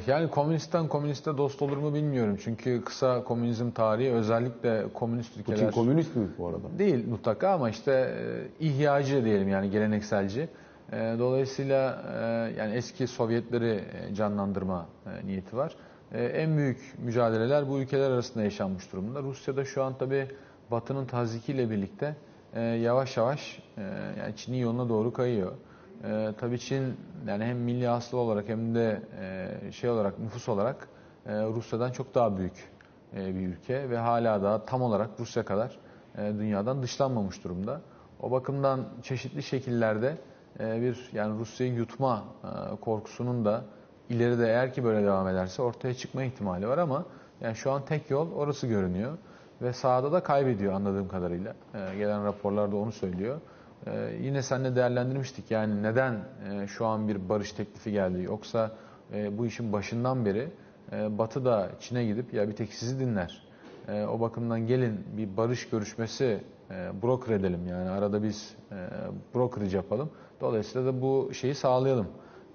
yani 0.06 0.30
komünistten 0.30 0.88
komüniste 0.88 1.36
dost 1.36 1.62
olur 1.62 1.76
mu 1.76 1.94
bilmiyorum. 1.94 2.36
Çünkü 2.44 2.84
kısa 2.84 3.24
komünizm 3.24 3.70
tarihi 3.70 4.10
özellikle 4.12 4.84
komünist 4.94 5.36
ülkeler... 5.36 5.58
Putin 5.58 5.70
komünist 5.70 6.16
mi 6.16 6.28
bu 6.38 6.46
arada? 6.46 6.78
Değil 6.78 7.08
mutlaka 7.08 7.50
ama 7.50 7.70
işte 7.70 7.92
e, 8.60 8.64
ihyacı 8.66 9.24
diyelim 9.24 9.48
yani 9.48 9.70
gelenekselci. 9.70 10.48
E, 10.92 11.16
Dolayısıyla 11.18 12.02
e, 12.18 12.24
yani 12.58 12.74
eski 12.74 13.06
Sovyetleri 13.06 13.80
e, 14.10 14.14
canlandırma 14.14 14.86
e, 15.06 15.26
niyeti 15.26 15.56
var. 15.56 15.76
E, 16.12 16.24
En 16.24 16.56
büyük 16.56 16.94
mücadeleler 17.04 17.68
bu 17.68 17.78
ülkeler 17.78 18.10
arasında 18.10 18.44
yaşanmış 18.44 18.92
durumda. 18.92 19.22
Rusya'da 19.22 19.64
şu 19.64 19.82
an 19.82 19.98
tabi 19.98 20.26
Batı'nın 20.70 21.06
tazikiyle 21.06 21.70
birlikte 21.70 22.16
e, 22.54 22.60
yavaş 22.60 23.16
yavaş 23.16 23.62
e, 23.76 23.82
yani 24.18 24.36
Çin'in 24.36 24.56
yoluna 24.56 24.88
doğru 24.88 25.12
kayıyor. 25.12 25.52
E, 26.04 26.30
tabii 26.38 26.58
Çin 26.58 26.96
yani 27.26 27.44
hem 27.44 27.58
milli 27.58 27.88
aslı 27.88 28.18
olarak 28.18 28.48
hem 28.48 28.74
de 28.74 29.02
e, 29.20 29.72
şey 29.72 29.90
olarak 29.90 30.18
nüfus 30.18 30.48
olarak 30.48 30.88
e, 31.26 31.42
Rusya'dan 31.42 31.92
çok 31.92 32.14
daha 32.14 32.38
büyük 32.38 32.70
e, 33.16 33.34
bir 33.34 33.48
ülke 33.48 33.90
ve 33.90 33.98
hala 33.98 34.42
da 34.42 34.64
tam 34.64 34.82
olarak 34.82 35.10
Rusya 35.20 35.44
kadar 35.44 35.78
e, 36.18 36.32
dünyadan 36.38 36.82
dışlanmamış 36.82 37.44
durumda. 37.44 37.80
O 38.20 38.30
bakımdan 38.30 38.88
çeşitli 39.02 39.42
şekillerde 39.42 40.18
e, 40.60 40.80
bir 40.80 41.10
yani 41.12 41.38
Rusya'yı 41.38 41.74
yutma 41.74 42.24
e, 42.44 42.76
korkusunun 42.76 43.44
da 43.44 43.64
ileride 44.10 44.46
eğer 44.46 44.72
ki 44.72 44.84
böyle 44.84 45.06
devam 45.06 45.28
ederse 45.28 45.62
ortaya 45.62 45.94
çıkma 45.94 46.24
ihtimali 46.24 46.68
var 46.68 46.78
ama 46.78 47.04
yani 47.40 47.56
şu 47.56 47.70
an 47.72 47.84
tek 47.84 48.10
yol 48.10 48.32
orası 48.32 48.66
görünüyor 48.66 49.18
ve 49.62 49.72
sahada 49.72 50.12
da 50.12 50.22
kaybediyor 50.22 50.72
anladığım 50.72 51.08
kadarıyla. 51.08 51.54
E, 51.74 51.96
gelen 51.96 52.24
raporlar 52.24 52.72
da 52.72 52.76
onu 52.76 52.92
söylüyor. 52.92 53.40
E, 53.86 54.16
yine 54.20 54.42
seninle 54.42 54.76
değerlendirmiştik 54.76 55.50
yani 55.50 55.82
neden 55.82 56.14
e, 56.50 56.66
şu 56.66 56.86
an 56.86 57.08
bir 57.08 57.28
barış 57.28 57.52
teklifi 57.52 57.92
geldi 57.92 58.22
yoksa 58.22 58.70
e, 59.12 59.38
bu 59.38 59.46
işin 59.46 59.72
başından 59.72 60.24
beri 60.24 60.48
e, 60.92 61.18
Batı 61.18 61.44
da 61.44 61.70
Çin'e 61.80 62.04
gidip 62.04 62.34
ya 62.34 62.48
bir 62.48 62.56
tek 62.56 62.74
sizi 62.74 63.00
dinler. 63.00 63.42
E, 63.88 64.04
o 64.04 64.20
bakımdan 64.20 64.66
gelin 64.66 65.00
bir 65.16 65.36
barış 65.36 65.68
görüşmesi 65.68 66.40
e, 66.70 67.02
broker 67.02 67.34
edelim 67.34 67.66
yani 67.68 67.90
arada 67.90 68.22
biz 68.22 68.56
e, 68.72 68.76
brokerage 69.34 69.76
yapalım. 69.76 70.10
Dolayısıyla 70.40 70.86
da 70.86 71.02
bu 71.02 71.30
şeyi 71.34 71.54
sağlayalım. 71.54 72.06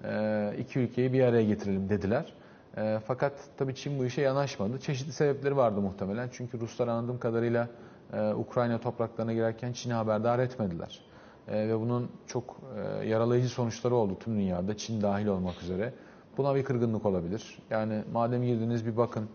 E, 0.04 0.52
iki 0.58 0.78
ülkeyi 0.78 1.12
bir 1.12 1.22
araya 1.22 1.44
getirelim 1.44 1.88
dediler. 1.88 2.34
E, 2.78 3.00
fakat 3.06 3.32
tabii 3.56 3.74
Çin 3.74 3.98
bu 3.98 4.04
işe 4.04 4.22
yanaşmadı. 4.22 4.80
Çeşitli 4.80 5.12
sebepleri 5.12 5.56
vardı 5.56 5.80
muhtemelen. 5.80 6.28
Çünkü 6.32 6.60
Ruslar 6.60 6.88
anladığım 6.88 7.18
kadarıyla 7.18 7.68
e, 8.12 8.32
Ukrayna 8.32 8.78
topraklarına 8.78 9.32
girerken 9.32 9.72
Çin'i 9.72 9.92
haberdar 9.92 10.38
etmediler. 10.38 11.00
E, 11.48 11.68
ve 11.68 11.80
bunun 11.80 12.10
çok 12.26 12.56
e, 12.76 13.06
yaralayıcı 13.06 13.48
sonuçları 13.48 13.94
oldu 13.94 14.16
tüm 14.20 14.36
dünyada, 14.36 14.76
Çin 14.76 15.02
dahil 15.02 15.26
olmak 15.26 15.62
üzere. 15.62 15.92
Buna 16.36 16.54
bir 16.54 16.64
kırgınlık 16.64 17.06
olabilir. 17.06 17.58
Yani 17.70 18.02
madem 18.12 18.42
girdiniz 18.42 18.86
bir 18.86 18.96
bakın, 18.96 19.28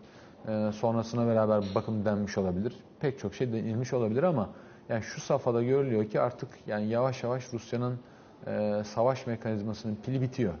e, 0.48 0.70
sonrasına 0.72 1.26
beraber 1.26 1.62
bir 1.62 1.74
bakın 1.74 2.04
denmiş 2.04 2.38
olabilir. 2.38 2.74
Pek 3.00 3.18
çok 3.18 3.34
şey 3.34 3.52
denilmiş 3.52 3.92
olabilir 3.92 4.22
ama 4.22 4.50
yani 4.88 5.02
şu 5.02 5.20
safhada 5.20 5.62
görülüyor 5.62 6.04
ki 6.04 6.20
artık 6.20 6.48
yani 6.66 6.86
yavaş 6.86 7.22
yavaş 7.22 7.52
Rusya'nın 7.52 7.98
e, 8.46 8.82
savaş 8.84 9.26
mekanizmasının 9.26 9.96
pili 10.04 10.20
bitiyor. 10.20 10.54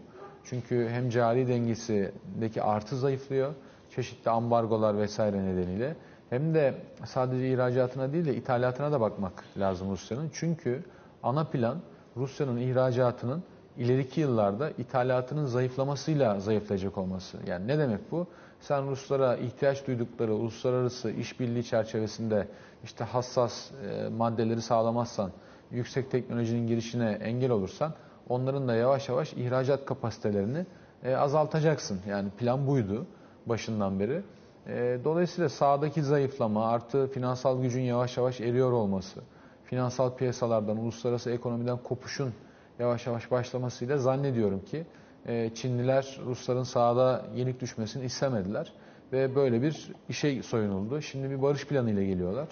Çünkü 0.44 0.88
hem 0.88 1.10
cari 1.10 1.48
dengesindeki 1.48 2.62
artı 2.62 2.96
zayıflıyor, 2.98 3.54
çeşitli 3.90 4.30
ambargolar 4.30 4.98
vesaire 4.98 5.44
nedeniyle. 5.44 5.96
Hem 6.30 6.54
de 6.54 6.74
sadece 7.04 7.52
ihracatına 7.52 8.12
değil 8.12 8.24
de 8.24 8.34
ithalatına 8.36 8.92
da 8.92 9.00
bakmak 9.00 9.44
lazım 9.58 9.90
Rusya'nın. 9.90 10.30
Çünkü 10.32 10.84
ana 11.22 11.44
plan 11.44 11.78
Rusya'nın 12.16 12.56
ihracatının 12.56 13.42
ileriki 13.78 14.20
yıllarda 14.20 14.70
ithalatının 14.70 15.46
zayıflamasıyla 15.46 16.40
zayıflayacak 16.40 16.98
olması. 16.98 17.38
Yani 17.46 17.68
ne 17.68 17.78
demek 17.78 18.12
bu? 18.12 18.26
Sen 18.60 18.90
Ruslara 18.90 19.36
ihtiyaç 19.36 19.86
duydukları 19.86 20.34
uluslararası 20.34 21.10
işbirliği 21.10 21.64
çerçevesinde 21.64 22.48
işte 22.84 23.04
hassas 23.04 23.70
e, 23.70 24.08
maddeleri 24.08 24.62
sağlamazsan, 24.62 25.30
yüksek 25.70 26.10
teknolojinin 26.10 26.66
girişine 26.66 27.10
engel 27.10 27.50
olursan 27.50 27.94
onların 28.28 28.68
da 28.68 28.74
yavaş 28.74 29.08
yavaş 29.08 29.32
ihracat 29.32 29.86
kapasitelerini 29.86 30.66
e, 31.04 31.14
azaltacaksın. 31.14 32.00
Yani 32.08 32.30
plan 32.30 32.66
buydu 32.66 33.06
başından 33.46 34.00
beri. 34.00 34.22
E, 34.66 34.98
dolayısıyla 35.04 35.48
sağdaki 35.48 36.02
zayıflama 36.02 36.68
artı 36.68 37.06
finansal 37.06 37.62
gücün 37.62 37.82
yavaş 37.82 38.16
yavaş 38.16 38.40
eriyor 38.40 38.72
olması, 38.72 39.20
finansal 39.64 40.16
piyasalardan, 40.16 40.76
uluslararası 40.76 41.30
ekonomiden 41.30 41.78
kopuşun 41.78 42.32
yavaş 42.78 43.06
yavaş 43.06 43.30
başlamasıyla 43.30 43.98
zannediyorum 43.98 44.64
ki 44.64 44.86
e, 45.26 45.50
Çinliler 45.54 46.20
Rusların 46.26 46.62
sahada 46.62 47.24
yenik 47.34 47.60
düşmesini 47.60 48.04
istemediler 48.04 48.72
ve 49.12 49.34
böyle 49.34 49.62
bir 49.62 49.92
işe 50.08 50.42
soyunuldu. 50.42 51.00
Şimdi 51.00 51.30
bir 51.30 51.42
barış 51.42 51.66
planı 51.66 51.90
ile 51.90 52.04
geliyorlar. 52.04 52.48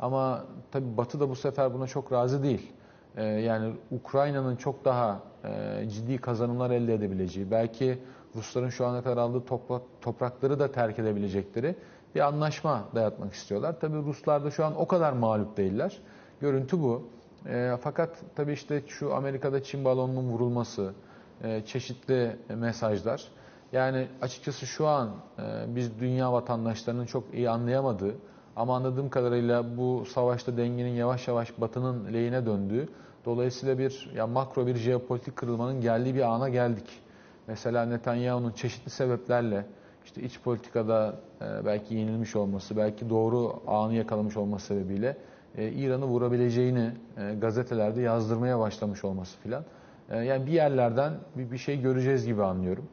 Ama 0.00 0.44
tabi 0.72 0.96
Batı 0.96 1.20
da 1.20 1.30
bu 1.30 1.36
sefer 1.36 1.74
buna 1.74 1.86
çok 1.86 2.12
razı 2.12 2.42
değil. 2.42 2.72
E, 3.16 3.24
yani 3.24 3.74
Ukrayna'nın 3.90 4.56
çok 4.56 4.84
daha 4.84 5.20
e, 5.44 5.84
ciddi 5.88 6.18
kazanımlar 6.18 6.70
elde 6.70 6.94
edebileceği, 6.94 7.50
belki 7.50 7.98
Rusların 8.36 8.68
şu 8.68 8.86
ana 8.86 9.02
kadar 9.02 9.16
aldığı 9.16 9.44
toprak, 9.44 9.82
toprakları 10.00 10.58
da 10.58 10.72
terk 10.72 10.98
edebilecekleri 10.98 11.76
bir 12.14 12.20
anlaşma 12.20 12.84
dayatmak 12.94 13.32
istiyorlar. 13.32 13.80
Tabi 13.80 13.96
Ruslar 13.96 14.44
da 14.44 14.50
şu 14.50 14.64
an 14.64 14.80
o 14.80 14.86
kadar 14.86 15.12
mağlup 15.12 15.56
değiller. 15.56 15.98
Görüntü 16.40 16.80
bu. 16.80 17.08
E, 17.46 17.76
fakat 17.80 18.16
tabii 18.36 18.52
işte 18.52 18.82
şu 18.86 19.14
Amerika'da 19.14 19.62
Çin 19.62 19.84
balonunun 19.84 20.28
vurulması, 20.28 20.94
e, 21.42 21.64
çeşitli 21.64 22.36
mesajlar. 22.48 23.28
Yani 23.72 24.08
açıkçası 24.22 24.66
şu 24.66 24.86
an 24.86 25.10
e, 25.38 25.42
biz 25.76 26.00
dünya 26.00 26.32
vatandaşlarının 26.32 27.06
çok 27.06 27.34
iyi 27.34 27.50
anlayamadığı 27.50 28.14
ama 28.56 28.76
anladığım 28.76 29.10
kadarıyla 29.10 29.76
bu 29.76 30.04
savaşta 30.04 30.56
dengenin 30.56 30.94
yavaş 30.94 31.28
yavaş 31.28 31.60
batının 31.60 32.12
lehine 32.12 32.46
döndüğü, 32.46 32.88
dolayısıyla 33.26 33.78
bir 33.78 34.10
ya 34.14 34.26
makro 34.26 34.66
bir 34.66 34.76
jeopolitik 34.76 35.36
kırılmanın 35.36 35.80
geldiği 35.80 36.14
bir 36.14 36.34
ana 36.34 36.48
geldik. 36.48 37.02
Mesela 37.46 37.86
Netanyahu'nun 37.86 38.52
çeşitli 38.52 38.90
sebeplerle 38.90 39.66
işte 40.04 40.22
iç 40.22 40.40
politikada 40.40 41.14
e, 41.40 41.64
belki 41.64 41.94
yenilmiş 41.94 42.36
olması, 42.36 42.76
belki 42.76 43.10
doğru 43.10 43.60
anı 43.66 43.94
yakalamış 43.94 44.36
olması 44.36 44.66
sebebiyle 44.66 45.16
e, 45.58 45.68
İran'ı 45.68 46.04
vurabileceğini 46.04 46.90
e, 47.16 47.34
gazetelerde 47.34 48.00
yazdırmaya 48.00 48.58
başlamış 48.58 49.04
olması 49.04 49.38
filan. 49.38 49.64
Yani 50.10 50.46
bir 50.46 50.52
yerlerden 50.52 51.12
bir, 51.36 51.58
şey 51.58 51.80
göreceğiz 51.80 52.26
gibi 52.26 52.42
anlıyorum. 52.42 52.88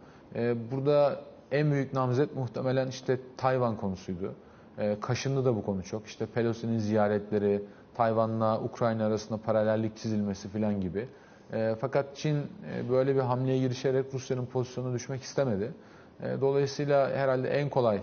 Burada 0.72 1.22
en 1.52 1.72
büyük 1.72 1.94
namzet 1.94 2.36
muhtemelen 2.36 2.88
işte 2.88 3.20
Tayvan 3.38 3.78
konusuydu. 3.78 4.34
Kaşındı 5.02 5.46
da 5.46 5.56
bu 5.56 5.66
konu 5.66 5.84
çok. 5.84 6.08
İşte 6.08 6.26
Pelosi'nin 6.26 6.78
ziyaretleri, 6.78 7.64
Tayvan'la 7.96 8.62
Ukrayna 8.62 9.06
arasında 9.06 9.38
paralellik 9.38 9.98
çizilmesi 9.98 10.50
filan 10.50 10.82
gibi. 10.82 11.08
Fakat 11.82 12.16
Çin 12.16 12.38
böyle 12.90 13.16
bir 13.16 13.22
hamleye 13.22 13.60
girişerek 13.60 14.14
Rusya'nın 14.14 14.46
pozisyonuna 14.46 14.94
düşmek 14.94 15.24
istemedi. 15.24 15.74
Dolayısıyla 16.42 17.10
herhalde 17.10 17.50
en 17.50 17.70
kolay 17.70 18.02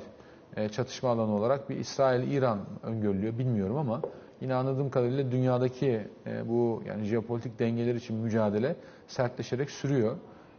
çatışma 0.73 1.11
alanı 1.11 1.35
olarak 1.35 1.71
bir 1.71 1.77
İsrail-İran 1.77 2.59
öngörülüyor 2.83 3.39
bilmiyorum 3.39 3.77
ama 3.77 4.01
yine 4.41 4.55
anladığım 4.55 4.91
kadarıyla 4.91 5.31
dünyadaki 5.31 6.09
e, 6.27 6.49
bu 6.49 6.83
yani 6.87 7.05
jeopolitik 7.05 7.59
dengeler 7.59 7.95
için 7.95 8.17
mücadele 8.17 8.77
sertleşerek 9.07 9.71
sürüyor. 9.71 10.17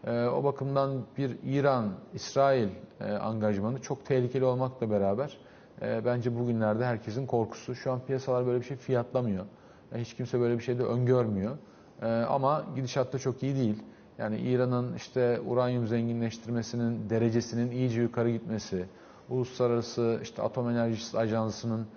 E, 0.08 0.26
o 0.26 0.44
bakımdan 0.44 1.02
bir 1.18 1.38
İran-İsrail 1.44 2.70
e, 3.02 3.12
angajmanı 3.12 3.82
çok 3.82 4.06
tehlikeli 4.06 4.46
olmakla 4.46 4.90
beraber 4.90 5.38
e, 5.82 6.06
bence 6.06 6.40
bugünlerde 6.40 6.86
herkesin 6.86 7.26
korkusu. 7.26 7.76
Şu 7.76 7.92
an 7.92 8.00
piyasalar 8.06 8.46
böyle 8.46 8.60
bir 8.60 8.66
şey 8.66 8.78
fiyatlamıyor. 8.78 9.46
Yani 9.92 10.02
hiç 10.02 10.14
kimse 10.14 10.40
böyle 10.40 10.58
bir 10.58 10.64
şey 10.64 10.80
de 10.80 10.84
öngörmüyor. 10.84 11.58
E, 12.02 12.08
ama 12.08 12.66
gidişat 12.76 13.14
da 13.14 13.20
çok 13.20 13.44
iyi 13.44 13.56
değil. 13.56 13.84
Yani 14.18 14.38
İran'ın 14.38 14.96
işte 14.96 15.40
uranyum 15.48 15.88
zenginleştirmesinin 15.88 17.10
derecesinin 17.10 17.72
iyice 17.72 18.02
yukarı 18.02 18.30
gitmesi, 18.30 18.86
uluslararası 19.30 20.20
işte 20.24 20.42
atom 20.42 20.70
enerjisi 20.70 21.18
ajansının 21.18 21.88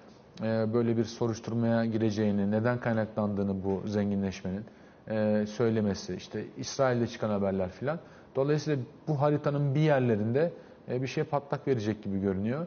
e, 0.43 0.75
böyle 0.75 0.97
bir 0.97 1.05
soruşturmaya 1.05 1.85
gireceğini, 1.85 2.51
neden 2.51 2.81
kaynaklandığını 2.81 3.65
bu 3.65 3.89
zenginleşmenin 3.89 4.65
e, 5.09 5.47
söylemesi, 5.47 6.15
işte 6.15 6.45
İsrail'de 6.57 7.07
çıkan 7.07 7.31
haberler 7.31 7.71
filan. 7.71 7.99
Dolayısıyla 8.37 8.83
bu 9.09 9.21
haritanın 9.21 9.75
bir 9.75 9.81
yerlerinde 9.81 10.53
e, 10.89 11.03
bir 11.03 11.07
şey 11.07 11.25
patlak 11.25 11.69
verecek 11.69 12.03
gibi 12.03 12.21
görünüyor. 12.21 12.67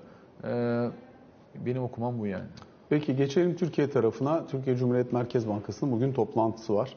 Benim 1.66 1.84
okumam 1.84 2.20
bu 2.20 2.28
yani. 2.28 2.46
Peki 2.90 3.16
geçelim 3.16 3.56
Türkiye 3.56 3.90
tarafına. 3.90 4.46
Türkiye 4.48 4.76
Cumhuriyet 4.76 5.14
Merkez 5.14 5.48
Bankası'nın 5.48 5.92
bugün 5.92 6.14
toplantısı 6.14 6.76
var. 6.76 6.96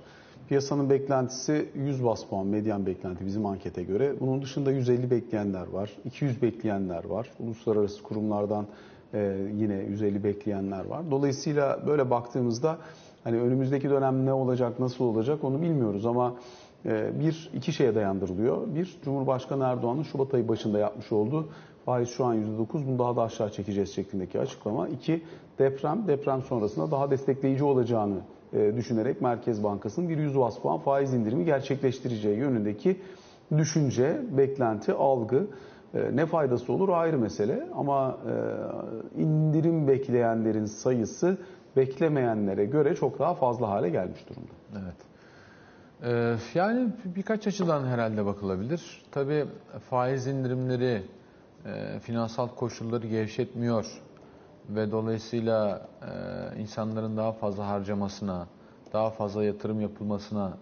Piyasanın 0.49 0.91
beklentisi 0.91 1.69
100 1.75 2.05
bas 2.05 2.25
puan 2.25 2.47
medyan 2.47 2.87
beklenti 2.87 3.27
bizim 3.27 3.47
ankete 3.47 3.83
göre. 3.83 4.15
Bunun 4.21 4.43
dışında 4.43 4.73
150 4.73 5.11
bekleyenler 5.11 5.67
var, 5.69 5.91
200 6.05 6.43
bekleyenler 6.43 7.05
var. 7.05 7.31
Uluslararası 7.41 8.03
kurumlardan 8.03 8.67
e, 9.15 9.37
yine 9.57 9.75
150 9.75 10.25
bekleyenler 10.25 10.85
var. 10.85 11.11
Dolayısıyla 11.11 11.87
böyle 11.87 12.11
baktığımızda 12.11 12.79
hani 13.25 13.41
önümüzdeki 13.41 13.91
dönem 13.91 14.27
ne 14.27 14.33
olacak, 14.33 14.81
nasıl 14.81 15.05
olacak 15.05 15.45
onu 15.45 15.63
bilmiyoruz 15.63 16.07
ama 16.07 16.35
e, 16.87 17.21
bir 17.21 17.51
iki 17.55 17.73
şeye 17.73 17.95
dayandırılıyor. 17.95 18.75
Bir 18.75 18.99
Cumhurbaşkanı 19.05 19.65
Erdoğan'ın 19.65 20.03
Şubat 20.03 20.35
ayı 20.35 20.49
başında 20.49 20.79
yapmış 20.79 21.13
olduğu 21.13 21.49
faiz 21.85 22.09
şu 22.09 22.25
an 22.25 22.37
%9 22.37 22.87
bunu 22.87 22.99
daha 22.99 23.17
da 23.17 23.23
aşağı 23.23 23.51
çekeceğiz 23.51 23.95
şeklindeki 23.95 24.41
açıklama. 24.41 24.89
İki 24.89 25.23
deprem, 25.59 26.09
deprem 26.09 26.43
sonrasında 26.43 26.91
daha 26.91 27.11
destekleyici 27.11 27.65
olacağını 27.65 28.21
e, 28.53 28.77
düşünerek 28.77 29.21
Merkez 29.21 29.65
Bankası'nın 29.65 30.09
bir 30.09 30.19
100 30.19 30.39
bas 30.39 30.59
puan 30.59 30.79
faiz 30.79 31.15
indirimi 31.15 31.45
gerçekleştireceği 31.45 32.39
yönündeki 32.39 33.01
düşünce, 33.59 34.21
beklenti, 34.37 34.93
algı. 34.93 35.47
E, 35.95 36.17
ne 36.17 36.27
faydası 36.27 36.73
olur 36.73 36.89
ayrı 36.89 37.19
mesele 37.19 37.69
ama 37.77 38.19
e, 39.17 39.23
indirim 39.23 39.89
bekleyenlerin 39.89 40.65
sayısı 40.65 41.39
beklemeyenlere 41.77 42.65
göre 42.65 42.95
çok 42.95 43.19
daha 43.19 43.35
fazla 43.35 43.69
hale 43.69 43.89
gelmiş 43.89 44.21
durumda. 44.29 44.53
Evet. 44.73 44.95
Yani 46.55 46.89
birkaç 47.05 47.47
açıdan 47.47 47.87
herhalde 47.87 48.27
bakılabilir. 48.27 49.03
Tabii 49.13 49.45
faiz 49.91 50.27
indirimleri 50.27 51.03
e, 51.67 52.01
finansal 52.01 52.49
koşulları 52.49 53.07
gevşetmiyor 53.07 54.03
ve 54.69 54.91
dolayısıyla 54.91 55.89
insanların 56.59 57.17
daha 57.17 57.33
fazla 57.33 57.69
harcamasına, 57.69 58.47
daha 58.93 59.11
fazla 59.11 59.45
yatırım 59.45 59.81
yapılmasına 59.81 60.59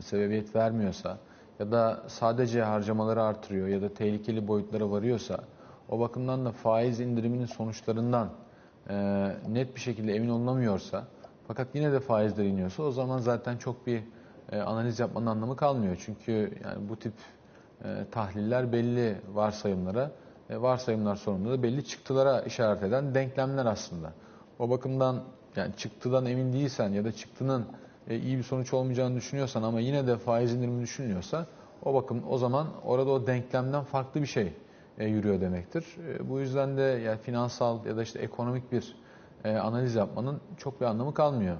sebebiyet 0.00 0.56
vermiyorsa 0.56 1.18
ya 1.58 1.72
da 1.72 2.02
sadece 2.06 2.62
harcamaları 2.62 3.22
artırıyor 3.22 3.68
ya 3.68 3.82
da 3.82 3.94
tehlikeli 3.94 4.48
boyutlara 4.48 4.90
varıyorsa 4.90 5.40
o 5.88 6.00
bakımdan 6.00 6.44
da 6.44 6.52
faiz 6.52 7.00
indiriminin 7.00 7.46
sonuçlarından 7.46 8.28
e, 8.90 9.26
net 9.48 9.74
bir 9.74 9.80
şekilde 9.80 10.14
emin 10.14 10.28
olunamıyorsa 10.28 11.04
fakat 11.48 11.74
yine 11.74 11.92
de 11.92 12.00
faizler 12.00 12.44
iniyorsa 12.44 12.82
o 12.82 12.90
zaman 12.90 13.18
zaten 13.18 13.56
çok 13.56 13.86
bir 13.86 14.02
e, 14.52 14.60
analiz 14.60 15.00
yapmanın 15.00 15.26
anlamı 15.26 15.56
kalmıyor. 15.56 16.02
Çünkü 16.06 16.32
yani 16.64 16.88
bu 16.88 16.96
tip 16.96 17.12
e, 17.84 18.04
tahliller 18.10 18.72
belli 18.72 19.16
varsayımlara, 19.32 20.04
e, 20.04 20.10
varsayımlar 20.56 21.16
sonunda 21.16 21.50
da 21.50 21.62
belli 21.62 21.84
çıktılara 21.84 22.40
işaret 22.40 22.82
eden 22.82 23.14
denklemler 23.14 23.66
aslında. 23.66 24.12
O 24.58 24.70
bakımdan 24.70 25.22
yani 25.56 25.76
çıktıdan 25.76 26.26
emin 26.26 26.52
değilsen 26.52 26.88
ya 26.88 27.04
da 27.04 27.12
çıktının 27.12 27.66
e, 28.08 28.18
iyi 28.18 28.38
bir 28.38 28.42
sonuç 28.42 28.74
olmayacağını 28.74 29.16
düşünüyorsan 29.16 29.62
ama 29.62 29.80
yine 29.80 30.06
de 30.06 30.16
faiz 30.16 30.54
indirimi 30.54 30.82
düşünülüyorsa 30.82 31.46
o 31.84 31.94
bakım 31.94 32.22
o 32.28 32.38
zaman 32.38 32.66
orada 32.84 33.10
o 33.10 33.26
denklemden 33.26 33.84
farklı 33.84 34.22
bir 34.22 34.26
şey 34.26 34.52
e, 34.98 35.06
yürüyor 35.06 35.40
demektir. 35.40 35.84
E, 36.08 36.28
bu 36.28 36.40
yüzden 36.40 36.76
de 36.76 36.82
yani 36.82 37.18
finansal 37.18 37.86
ya 37.86 37.96
da 37.96 38.02
işte 38.02 38.18
ekonomik 38.18 38.72
bir 38.72 38.96
e, 39.44 39.56
analiz 39.56 39.94
yapmanın 39.94 40.40
çok 40.56 40.80
bir 40.80 40.86
anlamı 40.86 41.14
kalmıyor. 41.14 41.56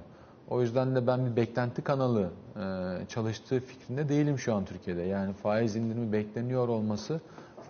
O 0.49 0.61
yüzden 0.61 0.95
de 0.95 1.07
ben 1.07 1.25
bir 1.25 1.35
beklenti 1.35 1.81
kanalı 1.81 2.29
e, 2.55 2.61
çalıştığı 3.07 3.59
fikrinde 3.59 4.09
değilim 4.09 4.39
şu 4.39 4.55
an 4.55 4.65
Türkiye'de. 4.65 5.01
Yani 5.01 5.33
faiz 5.33 5.75
indirimi 5.75 6.11
bekleniyor 6.11 6.67
olması 6.67 7.21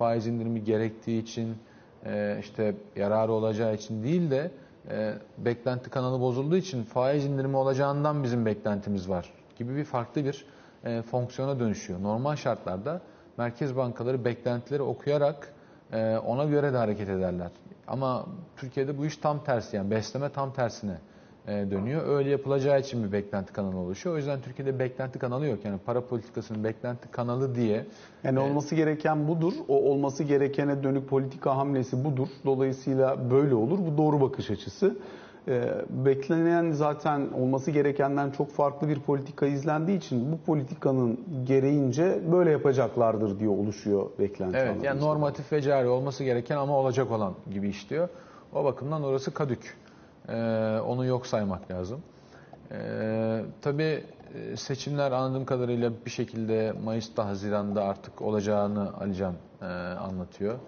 faiz 0.01 0.27
indirimi 0.27 0.63
gerektiği 0.63 1.21
için 1.21 1.57
e, 2.05 2.37
işte 2.39 2.75
yararı 2.95 3.31
olacağı 3.31 3.75
için 3.75 4.03
değil 4.03 4.31
de 4.31 4.51
e, 4.89 5.13
beklenti 5.37 5.89
kanalı 5.89 6.21
bozulduğu 6.21 6.57
için 6.57 6.83
faiz 6.83 7.25
indirimi 7.25 7.57
olacağından 7.57 8.23
bizim 8.23 8.45
beklentimiz 8.45 9.09
var 9.09 9.33
gibi 9.57 9.75
bir 9.75 9.83
farklı 9.83 10.25
bir 10.25 10.45
e, 10.85 11.01
fonksiyona 11.01 11.59
dönüşüyor. 11.59 12.03
Normal 12.03 12.35
şartlarda 12.35 13.01
merkez 13.37 13.75
bankaları 13.75 14.25
beklentileri 14.25 14.81
okuyarak 14.81 15.53
ona 16.25 16.45
göre 16.45 16.73
de 16.73 16.77
hareket 16.77 17.09
ederler. 17.09 17.51
Ama 17.87 18.25
Türkiye'de 18.57 18.97
bu 18.97 19.05
iş 19.05 19.17
tam 19.17 19.43
tersi 19.43 19.75
yani 19.75 19.91
besleme 19.91 20.29
tam 20.29 20.53
tersine 20.53 20.97
dönüyor. 21.47 22.07
Öyle 22.07 22.29
yapılacağı 22.29 22.79
için 22.79 23.03
bir 23.03 23.11
beklenti 23.11 23.53
kanalı 23.53 23.77
oluşuyor. 23.77 24.15
O 24.15 24.17
yüzden 24.17 24.41
Türkiye'de 24.41 24.79
beklenti 24.79 25.19
kanalı 25.19 25.47
yok. 25.47 25.65
Yani 25.65 25.77
para 25.85 26.01
politikasının 26.01 26.63
beklenti 26.63 27.11
kanalı 27.11 27.55
diye. 27.55 27.85
Yani 28.23 28.39
olması 28.39 28.75
gereken 28.75 29.27
budur. 29.27 29.53
O 29.67 29.91
olması 29.91 30.23
gerekene 30.23 30.83
dönük 30.83 31.09
politika 31.09 31.57
hamlesi 31.57 32.03
budur. 32.03 32.27
Dolayısıyla 32.45 33.31
böyle 33.31 33.55
olur. 33.55 33.79
Bu 33.79 33.97
doğru 33.97 34.21
bakış 34.21 34.51
açısı. 34.51 34.95
Ee, 35.47 35.63
beklenen 35.89 36.71
zaten 36.71 37.27
olması 37.39 37.71
gerekenden 37.71 38.31
çok 38.31 38.51
farklı 38.51 38.89
bir 38.89 38.99
politika 38.99 39.45
izlendiği 39.45 39.97
için 39.97 40.31
bu 40.31 40.37
politikanın 40.37 41.19
gereğince 41.43 42.19
böyle 42.31 42.51
yapacaklardır 42.51 43.39
diye 43.39 43.49
oluşuyor 43.49 44.09
beklenti. 44.19 44.57
Evet 44.57 44.83
yani 44.83 45.01
normatif 45.01 45.51
ve 45.51 45.61
cari 45.61 45.87
olması 45.87 46.23
gereken 46.23 46.57
ama 46.57 46.77
olacak 46.77 47.11
olan 47.11 47.33
gibi 47.53 47.69
işliyor. 47.69 48.09
O 48.53 48.63
bakımdan 48.63 49.03
orası 49.03 49.33
kadük. 49.33 49.77
Ee, 50.29 50.79
onu 50.85 51.05
yok 51.05 51.27
saymak 51.27 51.71
lazım. 51.71 52.01
Ee, 52.71 53.41
tabii 53.61 54.03
seçimler 54.55 55.11
anladığım 55.11 55.45
kadarıyla 55.45 55.91
bir 56.05 56.09
şekilde 56.09 56.73
Mayıs'ta, 56.83 57.25
Haziran'da 57.25 57.83
artık 57.83 58.21
olacağını 58.21 58.93
Alican 58.97 59.33
e, 59.61 59.65
anlatıyor. 59.65 60.59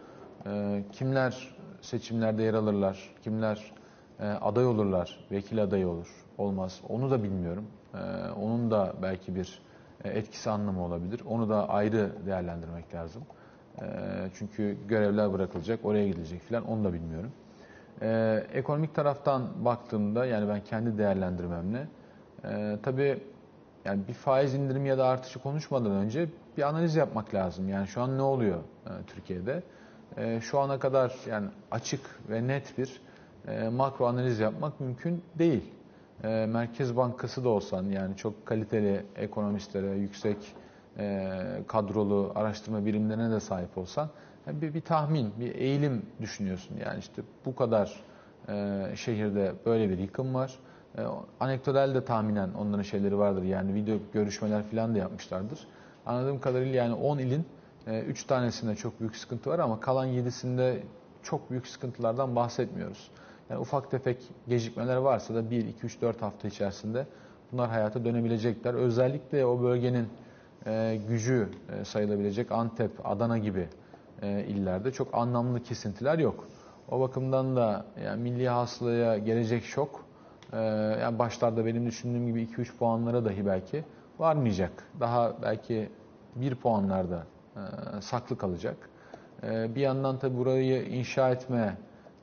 E, 0.46 0.84
kimler 0.92 1.56
seçimlerde 1.82 2.44
yer 2.44 2.54
alırlar, 2.54 3.16
kimler 3.22 3.72
e, 4.20 4.28
aday 4.28 4.66
olurlar, 4.66 5.20
vekil 5.32 5.64
adayı 5.64 5.88
olur, 5.88 6.26
olmaz 6.38 6.82
onu 6.90 7.12
da 7.12 7.24
bilmiyorum. 7.24 7.66
E, 7.94 7.98
onun 8.32 8.72
da 8.72 8.94
belki 9.02 9.36
bir 9.36 9.62
e, 10.04 10.10
etkisi 10.10 10.50
anlamı 10.50 10.86
olabilir. 10.86 11.22
Onu 11.30 11.50
da 11.50 11.70
ayrı 11.70 12.12
değerlendirmek 12.26 12.94
lazım. 12.94 13.24
E, 13.82 13.86
çünkü 14.34 14.78
görevler 14.88 15.34
bırakılacak, 15.34 15.80
oraya 15.86 16.08
gidilecek 16.08 16.42
falan 16.42 16.68
onu 16.68 16.84
da 16.84 16.94
bilmiyorum. 16.94 17.32
Ee, 18.02 18.44
ekonomik 18.54 18.96
taraftan 18.96 19.66
baktığımda 19.66 20.26
yani 20.26 20.48
ben 20.48 20.64
kendi 20.64 20.98
değerlendirmemle 20.98 21.88
e, 22.46 22.78
tabii 22.84 23.20
yani 23.86 24.08
bir 24.08 24.14
faiz 24.14 24.54
indirimi 24.54 24.90
ya 24.90 24.98
da 24.98 25.06
artışı 25.06 25.40
konuşmadan 25.40 25.92
önce 25.92 26.30
bir 26.58 26.64
analiz 26.64 26.96
yapmak 26.96 27.34
lazım. 27.34 27.70
Yani 27.70 27.88
şu 27.88 28.02
an 28.02 28.18
ne 28.18 28.22
oluyor 28.22 28.58
e, 28.58 28.90
Türkiye'de? 29.08 29.64
E, 30.18 30.42
şu 30.42 30.60
ana 30.60 30.80
kadar 30.80 31.16
yani 31.30 31.48
açık 31.72 32.02
ve 32.30 32.48
net 32.48 32.78
bir 32.78 33.02
e, 33.48 33.70
makro 33.70 34.06
analiz 34.06 34.40
yapmak 34.40 34.80
mümkün 34.80 35.24
değil. 35.40 35.64
E, 36.24 36.46
Merkez 36.46 36.98
Bankası 36.98 37.44
da 37.44 37.50
olsan 37.50 37.84
yani 37.84 38.18
çok 38.18 38.46
kaliteli 38.46 39.06
ekonomistlere, 39.16 39.92
yüksek 39.92 40.38
e, 40.98 41.30
kadrolu 41.68 42.32
araştırma 42.36 42.86
birimlerine 42.86 43.32
de 43.32 43.40
sahip 43.40 43.78
olsan 43.78 44.10
bir, 44.48 44.74
bir 44.74 44.82
tahmin, 44.82 45.34
bir 45.40 45.56
eğilim 45.56 46.06
düşünüyorsun. 46.22 46.78
Yani 46.86 47.00
işte 47.00 47.22
bu 47.46 47.56
kadar 47.56 48.04
e, 48.50 48.86
şehirde 48.96 49.54
böyle 49.66 49.90
bir 49.90 49.98
yıkım 49.98 50.34
var. 50.34 50.60
E, 50.98 51.02
anekdotal 51.40 51.96
de 51.96 52.06
tahminen 52.06 52.50
onların 52.54 52.84
şeyleri 52.84 53.18
vardır. 53.18 53.44
Yani 53.44 53.74
video 53.74 53.98
görüşmeler 54.14 54.64
falan 54.64 54.96
da 54.96 55.00
yapmışlardır. 55.00 55.68
Anladığım 56.06 56.40
kadarıyla 56.40 56.76
yani 56.76 56.94
10 56.94 57.18
ilin 57.18 57.46
3 57.88 58.24
e, 58.24 58.28
tanesinde 58.28 58.76
çok 58.76 59.00
büyük 59.00 59.16
sıkıntı 59.16 59.50
var 59.50 59.60
ama 59.60 59.80
kalan 59.80 60.08
7'sinde 60.08 60.78
çok 61.24 61.50
büyük 61.50 61.68
sıkıntılardan 61.68 62.36
bahsetmiyoruz. 62.36 63.12
Yani 63.50 63.60
ufak 63.60 63.92
tefek 63.92 64.18
gecikmeler 64.48 64.96
varsa 64.96 65.36
da 65.36 65.52
1, 65.52 65.66
2, 65.66 65.86
3, 65.86 66.02
4 66.02 66.22
hafta 66.22 66.48
içerisinde 66.48 67.08
bunlar 67.52 67.70
hayata 67.70 68.06
dönebilecekler. 68.06 68.74
Özellikle 68.74 69.46
o 69.46 69.62
bölgenin 69.62 70.08
e, 70.66 71.00
gücü 71.10 71.50
e, 71.70 71.86
sayılabilecek 71.86 72.52
Antep, 72.52 72.92
Adana 73.04 73.38
gibi 73.38 73.68
e, 74.24 74.46
illerde 74.46 74.92
çok 74.92 75.14
anlamlı 75.14 75.64
kesintiler 75.64 76.20
yok. 76.20 76.48
O 76.92 77.00
bakımdan 77.00 77.56
da 77.56 77.86
yani 78.06 78.22
milli 78.22 78.50
hasılaya 78.50 79.18
gelecek 79.18 79.64
şok 79.64 80.06
e, 80.54 80.58
yani 81.02 81.20
başlarda 81.20 81.66
benim 81.66 81.86
düşündüğüm 81.86 82.28
gibi 82.28 82.44
2-3 82.44 82.78
puanlara 82.78 83.26
dahi 83.26 83.46
belki 83.46 83.84
varmayacak. 84.20 84.72
Daha 85.00 85.42
belki 85.42 85.90
1 86.36 86.56
puanlarda 86.56 87.24
e, 87.56 87.62
saklı 88.02 88.38
kalacak. 88.38 88.90
E, 89.44 89.76
bir 89.76 89.82
yandan 89.82 90.20
tabi 90.20 90.38
burayı 90.38 90.86
inşa 90.86 91.30
etme 91.30 91.78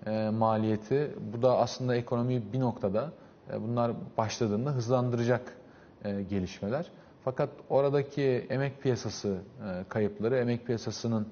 e, 0.07 0.31
maliyeti 0.31 1.15
bu 1.33 1.43
da 1.43 1.59
aslında 1.59 1.97
ekonomiyi 1.97 2.53
bir 2.53 2.61
noktada 2.61 3.13
e, 3.53 3.63
bunlar 3.63 3.93
başladığında 4.19 4.71
hızlandıracak 4.71 5.57
e, 6.05 6.23
gelişmeler. 6.23 6.87
Fakat 7.25 7.51
oradaki 7.69 8.47
emek 8.51 8.83
piyasası 8.83 9.39
e, 9.67 9.85
kayıpları, 9.89 10.37
emek 10.37 10.67
piyasasının 10.67 11.27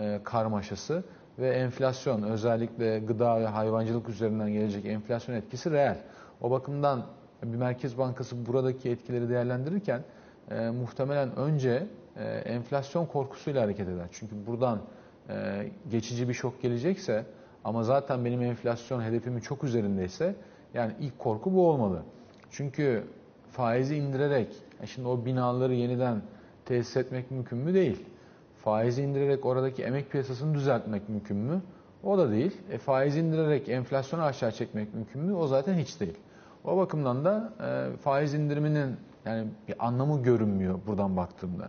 e, 0.00 0.20
karmaşası 0.24 1.04
ve 1.38 1.50
enflasyon 1.50 2.22
özellikle 2.22 2.98
gıda 2.98 3.40
ve 3.40 3.46
hayvancılık 3.46 4.08
üzerinden 4.08 4.52
gelecek 4.52 4.84
enflasyon 4.84 5.34
etkisi 5.34 5.70
reel. 5.70 5.98
O 6.40 6.50
bakımdan 6.50 7.06
bir 7.42 7.56
merkez 7.56 7.98
bankası 7.98 8.46
buradaki 8.46 8.90
etkileri 8.90 9.28
değerlendirirken 9.28 10.02
e, 10.50 10.70
muhtemelen 10.70 11.36
önce 11.36 11.86
e, 12.16 12.24
enflasyon 12.24 13.06
korkusuyla 13.06 13.62
hareket 13.62 13.88
eder. 13.88 14.06
Çünkü 14.12 14.46
buradan 14.46 14.80
e, 15.28 15.66
geçici 15.90 16.28
bir 16.28 16.34
şok 16.34 16.62
gelecekse 16.62 17.24
ama 17.64 17.82
zaten 17.82 18.24
benim 18.24 18.42
enflasyon 18.42 19.02
hedefimin 19.02 19.40
çok 19.40 19.64
üzerindeyse 19.64 20.34
yani 20.74 20.92
ilk 21.00 21.18
korku 21.18 21.54
bu 21.54 21.68
olmalı. 21.68 22.02
Çünkü 22.50 23.04
faizi 23.50 23.96
indirerek 23.96 24.48
e, 24.80 24.86
şimdi 24.86 25.08
o 25.08 25.24
binaları 25.24 25.74
yeniden 25.74 26.22
tesis 26.64 26.96
etmek 26.96 27.30
mümkün 27.30 27.58
mü? 27.58 27.74
Değil. 27.74 28.04
Faizi 28.64 29.02
indirerek 29.02 29.46
oradaki 29.46 29.82
emek 29.82 30.10
piyasasını 30.10 30.54
düzeltmek 30.54 31.08
mümkün 31.08 31.36
mü? 31.36 31.62
O 32.02 32.18
da 32.18 32.30
değil. 32.30 32.60
E, 32.70 32.78
faiz 32.78 33.16
indirerek 33.16 33.68
enflasyonu 33.68 34.22
aşağı 34.22 34.52
çekmek 34.52 34.94
mümkün 34.94 35.22
mü? 35.22 35.34
O 35.34 35.46
zaten 35.46 35.74
hiç 35.74 36.00
değil. 36.00 36.18
O 36.64 36.76
bakımdan 36.76 37.24
da 37.24 37.52
e, 37.60 37.96
faiz 37.96 38.34
indiriminin 38.34 38.96
yani 39.24 39.48
bir 39.68 39.86
anlamı 39.86 40.22
görünmüyor 40.22 40.78
buradan 40.86 41.16
baktığımda. 41.16 41.68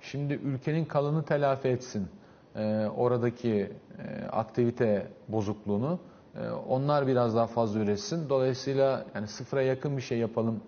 Şimdi 0.00 0.34
ülkenin 0.34 0.84
kalanı 0.84 1.24
telafi 1.24 1.68
etsin 1.68 2.08
e, 2.56 2.86
oradaki 2.96 3.72
e, 3.98 4.26
aktivite 4.26 5.06
bozukluğunu. 5.28 5.98
E, 6.36 6.50
onlar 6.50 7.06
biraz 7.06 7.36
daha 7.36 7.46
fazla 7.46 7.80
üretsin. 7.80 8.28
Dolayısıyla 8.28 9.04
yani 9.14 9.26
sıfıra 9.26 9.62
yakın 9.62 9.96
bir 9.96 10.02
şey 10.02 10.18
yapalım 10.18 10.60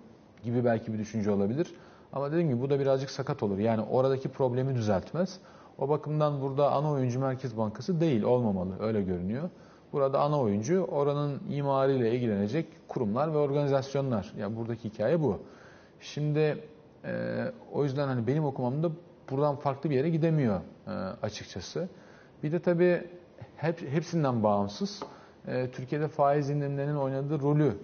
gibi 0.45 0.64
belki 0.64 0.93
bir 0.93 0.99
düşünce 0.99 1.31
olabilir. 1.31 1.75
Ama 2.12 2.33
dediğim 2.33 2.49
gibi 2.49 2.61
bu 2.61 2.71
da 2.71 2.81
birazcık 2.81 3.11
sakat 3.11 3.43
olur. 3.43 3.59
Yani 3.59 3.83
oradaki 3.83 4.29
problemi 4.29 4.75
düzeltmez. 4.75 5.41
O 5.79 5.88
bakımdan 5.88 6.41
burada 6.41 6.73
ana 6.73 6.91
oyuncu 6.91 7.21
Merkez 7.21 7.57
Bankası 7.57 8.01
değil, 8.01 8.23
olmamalı. 8.23 8.75
Öyle 8.81 9.03
görünüyor. 9.03 9.51
Burada 9.93 10.21
ana 10.21 10.41
oyuncu 10.41 10.83
oranın 10.83 11.41
imarıyla 11.51 12.07
ilgilenecek 12.09 12.67
kurumlar 12.88 13.33
ve 13.33 13.37
organizasyonlar. 13.37 14.33
Yani 14.38 14.57
buradaki 14.57 14.88
hikaye 14.88 15.23
bu. 15.23 15.41
Şimdi 16.01 16.64
e, 17.05 17.45
o 17.73 17.85
yüzden 17.85 18.09
hani 18.09 18.27
benim 18.27 18.45
okumamda 18.45 18.91
buradan 19.31 19.57
farklı 19.57 19.91
bir 19.91 19.95
yere 19.95 20.11
gidemiyor 20.11 20.61
e, 20.87 20.91
açıkçası. 21.23 21.88
Bir 22.43 22.53
de 22.53 22.62
tabii 22.62 23.07
hep, 23.57 23.93
hepsinden 23.93 24.43
bağımsız 24.43 25.03
e, 25.47 25.71
Türkiye'de 25.71 26.09
faiz 26.09 26.51
indirimlerinin 26.51 26.97
oynadığı 26.97 27.41
rolü 27.41 27.77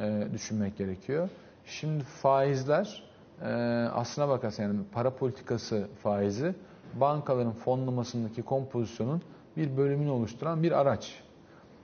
e, 0.00 0.28
düşünmek 0.32 0.76
gerekiyor. 0.78 1.28
Şimdi 1.64 2.04
faizler 2.04 3.04
e, 3.42 3.46
aslına 3.94 4.28
bakarsan 4.28 4.64
yani 4.64 4.80
para 4.92 5.10
politikası 5.10 5.88
faizi 6.02 6.54
bankaların 6.94 7.52
fonlamasındaki 7.52 8.42
kompozisyonun 8.42 9.22
bir 9.56 9.76
bölümünü 9.76 10.10
oluşturan 10.10 10.62
bir 10.62 10.72
araç. 10.80 11.22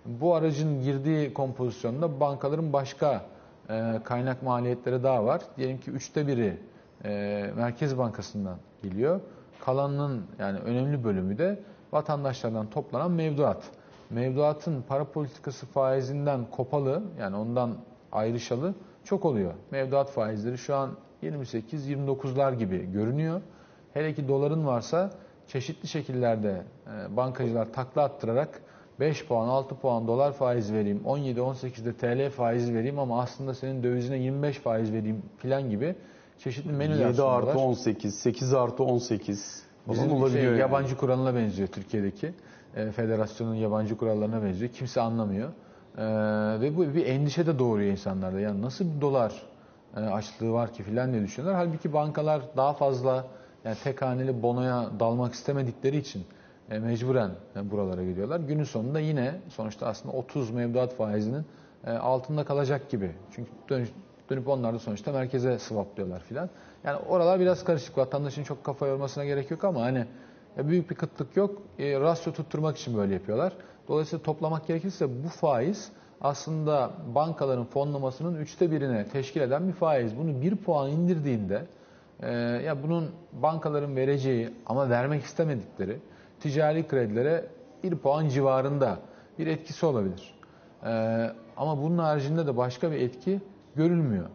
Bu 0.06 0.34
aracın 0.34 0.82
girdiği 0.82 1.34
kompozisyonda 1.34 2.20
bankaların 2.20 2.72
başka 2.72 3.26
e, 3.70 4.00
kaynak 4.04 4.42
maliyetleri 4.42 5.02
daha 5.02 5.24
var. 5.24 5.42
Diyelim 5.56 5.80
ki 5.80 5.90
üçte 5.90 6.26
biri 6.26 6.58
e, 7.04 7.50
Merkez 7.56 7.98
Bankası'ndan 7.98 8.56
geliyor. 8.82 9.20
Kalanının 9.64 10.26
yani 10.38 10.58
önemli 10.58 11.04
bölümü 11.04 11.38
de 11.38 11.58
vatandaşlardan 11.92 12.70
toplanan 12.70 13.10
mevduat. 13.10 13.62
Mevduatın 14.10 14.84
para 14.88 15.04
politikası 15.04 15.66
faizinden 15.66 16.40
kopalı 16.50 17.02
yani 17.20 17.36
ondan 17.36 17.74
ayrışalı 18.12 18.74
çok 19.04 19.24
oluyor. 19.24 19.54
Mevduat 19.70 20.10
faizleri 20.10 20.58
şu 20.58 20.74
an 20.76 20.90
28-29'lar 21.22 22.54
gibi 22.54 22.92
görünüyor. 22.92 23.40
Hele 23.96 24.14
ki 24.14 24.28
doların 24.28 24.66
varsa 24.66 25.10
çeşitli 25.48 25.88
şekillerde 25.88 26.62
e, 26.86 27.16
bankacılar 27.16 27.72
takla 27.72 28.02
attırarak 28.02 28.60
5 29.00 29.26
puan, 29.26 29.48
6 29.48 29.74
puan 29.74 30.06
dolar 30.06 30.32
faiz 30.32 30.72
vereyim, 30.72 31.00
17-18'de 31.06 31.92
TL 31.92 32.30
faiz 32.30 32.72
vereyim 32.72 32.98
ama 32.98 33.22
aslında 33.22 33.54
senin 33.54 33.82
dövizine 33.82 34.18
25 34.18 34.58
faiz 34.58 34.92
vereyim 34.92 35.22
filan 35.38 35.70
gibi 35.70 35.94
çeşitli 36.38 36.72
menüler 36.72 37.08
7 37.08 37.22
artı 37.22 37.46
sunuyorlar. 37.46 37.54
18, 37.54 38.14
8 38.14 38.54
artı 38.54 38.84
18 38.84 39.62
falan 39.86 39.98
Bizim 39.98 40.12
olabiliyor. 40.12 40.42
şey, 40.42 40.50
yani. 40.50 40.60
yabancı 40.60 40.96
kuralına 40.96 41.34
benziyor 41.34 41.68
Türkiye'deki. 41.68 42.32
E, 42.76 42.90
federasyonun 42.90 43.54
yabancı 43.54 43.96
kurallarına 43.96 44.42
benziyor. 44.42 44.72
Kimse 44.72 45.00
anlamıyor. 45.00 45.48
E, 45.98 46.04
ve 46.60 46.76
bu 46.76 46.94
bir 46.94 47.06
endişe 47.06 47.46
de 47.46 47.58
doğuruyor 47.58 47.90
insanlarda. 47.90 48.40
Yani 48.40 48.62
nasıl 48.62 48.96
bir 48.96 49.00
dolar 49.00 49.42
e, 49.96 50.00
açlığı 50.00 50.52
var 50.52 50.72
ki 50.72 50.82
filan 50.82 51.12
diye 51.12 51.22
düşünüyorlar. 51.22 51.66
Halbuki 51.66 51.92
bankalar 51.92 52.42
daha 52.56 52.72
fazla 52.72 53.26
yani 53.66 53.76
tek 53.84 54.02
haneli 54.02 54.42
bonoya 54.42 54.90
dalmak 55.00 55.34
istemedikleri 55.34 55.96
için 55.96 56.24
e, 56.70 56.78
mecburen 56.78 57.30
e, 57.56 57.70
buralara 57.70 58.04
gidiyorlar. 58.04 58.40
Günün 58.40 58.64
sonunda 58.64 59.00
yine 59.00 59.34
sonuçta 59.48 59.86
aslında 59.86 60.16
30 60.16 60.50
mevduat 60.50 60.96
faizinin 60.96 61.44
e, 61.86 61.90
altında 61.90 62.44
kalacak 62.44 62.90
gibi. 62.90 63.10
Çünkü 63.30 63.50
dönüş, 63.68 63.88
dönüp 64.30 64.48
onlar 64.48 64.74
da 64.74 64.78
sonuçta 64.78 65.12
merkeze 65.12 65.58
swaplıyorlar 65.58 66.20
filan. 66.20 66.50
Yani 66.84 66.98
oralar 66.98 67.40
biraz 67.40 67.64
karışık. 67.64 67.98
Vatandaşın 67.98 68.42
çok 68.42 68.64
kafa 68.64 68.86
yormasına 68.86 69.24
gerek 69.24 69.50
yok 69.50 69.64
ama 69.64 69.82
hani 69.82 70.06
e, 70.58 70.68
büyük 70.68 70.90
bir 70.90 70.94
kıtlık 70.94 71.36
yok. 71.36 71.62
E, 71.78 72.00
rasyo 72.00 72.32
tutturmak 72.32 72.76
için 72.76 72.96
böyle 72.96 73.14
yapıyorlar. 73.14 73.52
Dolayısıyla 73.88 74.22
toplamak 74.22 74.66
gerekirse 74.66 75.24
bu 75.24 75.28
faiz 75.28 75.92
aslında 76.20 76.90
bankaların 77.14 77.64
fonlamasının 77.64 78.34
üçte 78.34 78.70
birine 78.70 79.08
teşkil 79.08 79.40
eden 79.40 79.68
bir 79.68 79.72
faiz. 79.72 80.18
Bunu 80.18 80.42
bir 80.42 80.56
puan 80.56 80.90
indirdiğinde 80.90 81.66
e, 82.22 82.30
ya 82.66 82.82
bunun 82.82 83.10
bankaların 83.32 83.96
vereceği 83.96 84.50
ama 84.66 84.90
vermek 84.90 85.22
istemedikleri 85.22 85.98
ticari 86.40 86.88
kredilere 86.88 87.44
bir 87.82 87.96
puan 87.96 88.28
civarında 88.28 88.98
bir 89.38 89.46
etkisi 89.46 89.86
olabilir. 89.86 90.34
E, 90.84 90.90
ama 91.56 91.82
bunun 91.82 91.98
haricinde 91.98 92.46
de 92.46 92.56
başka 92.56 92.92
bir 92.92 93.00
etki 93.00 93.40
görülmüyor. 93.76 94.26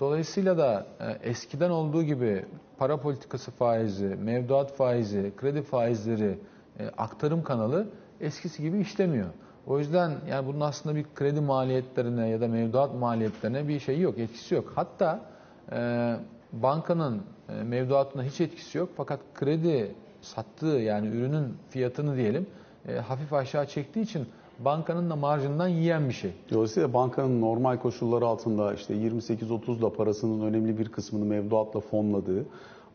Dolayısıyla 0.00 0.58
da 0.58 0.86
e, 1.00 1.28
eskiden 1.30 1.70
olduğu 1.70 2.02
gibi 2.02 2.44
para 2.78 2.96
politikası 2.96 3.50
faizi, 3.50 4.06
mevduat 4.06 4.76
faizi, 4.76 5.32
kredi 5.36 5.62
faizleri, 5.62 6.38
e, 6.78 6.86
aktarım 6.98 7.42
kanalı 7.42 7.86
eskisi 8.20 8.62
gibi 8.62 8.80
işlemiyor. 8.80 9.28
O 9.66 9.78
yüzden 9.78 10.12
yani 10.30 10.46
bunun 10.46 10.60
aslında 10.60 10.96
bir 10.96 11.06
kredi 11.14 11.40
maliyetlerine 11.40 12.28
ya 12.28 12.40
da 12.40 12.48
mevduat 12.48 12.94
maliyetlerine 12.94 13.68
bir 13.68 13.80
şeyi 13.80 14.00
yok, 14.00 14.18
etkisi 14.18 14.54
yok. 14.54 14.72
Hatta 14.74 15.20
e, 15.72 16.16
bankanın 16.52 17.22
e, 17.48 17.62
mevduatına 17.62 18.22
hiç 18.22 18.40
etkisi 18.40 18.78
yok 18.78 18.88
fakat 18.96 19.20
kredi 19.34 19.94
sattığı 20.20 20.66
yani 20.66 21.08
ürünün 21.08 21.54
fiyatını 21.70 22.16
diyelim 22.16 22.46
e, 22.88 22.94
hafif 22.94 23.32
aşağı 23.32 23.66
çektiği 23.66 24.00
için 24.00 24.26
bankanın 24.58 25.10
da 25.10 25.16
marjından 25.16 25.68
yiyen 25.68 26.08
bir 26.08 26.14
şey. 26.14 26.32
Dolayısıyla 26.50 26.92
bankanın 26.92 27.40
normal 27.40 27.76
koşulları 27.76 28.26
altında 28.26 28.74
işte 28.74 28.94
28-30'la 28.94 29.92
parasının 29.92 30.46
önemli 30.46 30.78
bir 30.78 30.88
kısmını 30.88 31.24
mevduatla 31.24 31.80
fonladığı, 31.80 32.46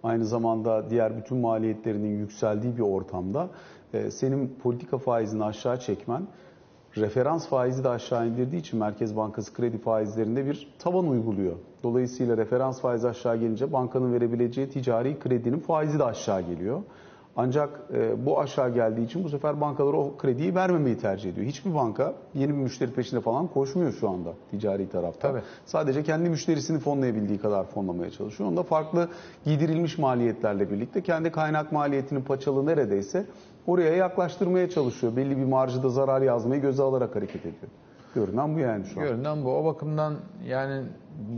aynı 0.03 0.25
zamanda 0.25 0.89
diğer 0.89 1.17
bütün 1.17 1.37
maliyetlerinin 1.37 2.19
yükseldiği 2.19 2.77
bir 2.77 2.81
ortamda 2.81 3.49
e, 3.93 4.11
senin 4.11 4.55
politika 4.63 4.97
faizini 4.97 5.43
aşağı 5.43 5.79
çekmen 5.79 6.27
referans 6.97 7.47
faizi 7.47 7.83
de 7.83 7.89
aşağı 7.89 8.27
indirdiği 8.27 8.59
için 8.59 8.79
Merkez 8.79 9.15
Bankası 9.15 9.53
kredi 9.53 9.77
faizlerinde 9.77 10.45
bir 10.45 10.67
tavan 10.79 11.07
uyguluyor. 11.07 11.55
Dolayısıyla 11.83 12.37
referans 12.37 12.81
faizi 12.81 13.07
aşağı 13.07 13.37
gelince 13.37 13.73
bankanın 13.73 14.13
verebileceği 14.13 14.69
ticari 14.69 15.19
kredinin 15.19 15.59
faizi 15.59 15.99
de 15.99 16.03
aşağı 16.03 16.41
geliyor. 16.41 16.81
Ancak 17.35 17.79
e, 17.93 18.25
bu 18.25 18.39
aşağı 18.39 18.73
geldiği 18.73 19.05
için 19.05 19.23
bu 19.23 19.29
sefer 19.29 19.61
bankalar 19.61 19.93
o 19.93 20.17
krediyi 20.17 20.55
vermemeyi 20.55 20.97
tercih 20.97 21.29
ediyor. 21.29 21.47
Hiçbir 21.47 21.73
banka 21.73 22.13
yeni 22.33 22.49
bir 22.49 22.57
müşteri 22.57 22.91
peşinde 22.91 23.21
falan 23.21 23.47
koşmuyor 23.47 23.93
şu 23.93 24.09
anda 24.09 24.33
ticari 24.51 24.89
tarafta. 24.89 25.31
Tabii. 25.31 25.41
Sadece 25.65 26.03
kendi 26.03 26.29
müşterisini 26.29 26.79
fonlayabildiği 26.79 27.39
kadar 27.39 27.65
fonlamaya 27.65 28.11
çalışıyor. 28.11 28.49
Onda 28.49 28.63
farklı 28.63 29.09
giydirilmiş 29.45 29.97
maliyetlerle 29.97 30.71
birlikte 30.71 31.01
kendi 31.01 31.31
kaynak 31.31 31.71
maliyetinin 31.71 32.21
paçalı 32.21 32.65
neredeyse 32.65 33.25
oraya 33.67 33.95
yaklaştırmaya 33.95 34.69
çalışıyor. 34.69 35.15
Belli 35.15 35.37
bir 35.37 35.45
marjda 35.45 35.89
zarar 35.89 36.21
yazmayı 36.21 36.61
göze 36.61 36.83
alarak 36.83 37.15
hareket 37.15 37.41
ediyor. 37.41 37.71
Görünen 38.15 38.55
bu 38.55 38.59
yani 38.59 38.85
şu 38.85 38.99
an. 38.99 39.07
Görünen 39.07 39.45
bu. 39.45 39.57
O 39.57 39.65
bakımdan 39.65 40.15
yani 40.47 40.83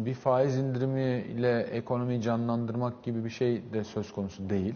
bir 0.05 0.13
faiz 0.13 0.57
indirimiyle 0.57 1.59
ekonomiyi 1.59 2.21
canlandırmak 2.21 3.03
gibi 3.03 3.25
bir 3.25 3.29
şey 3.29 3.73
de 3.73 3.83
söz 3.83 4.11
konusu 4.11 4.49
değil. 4.49 4.75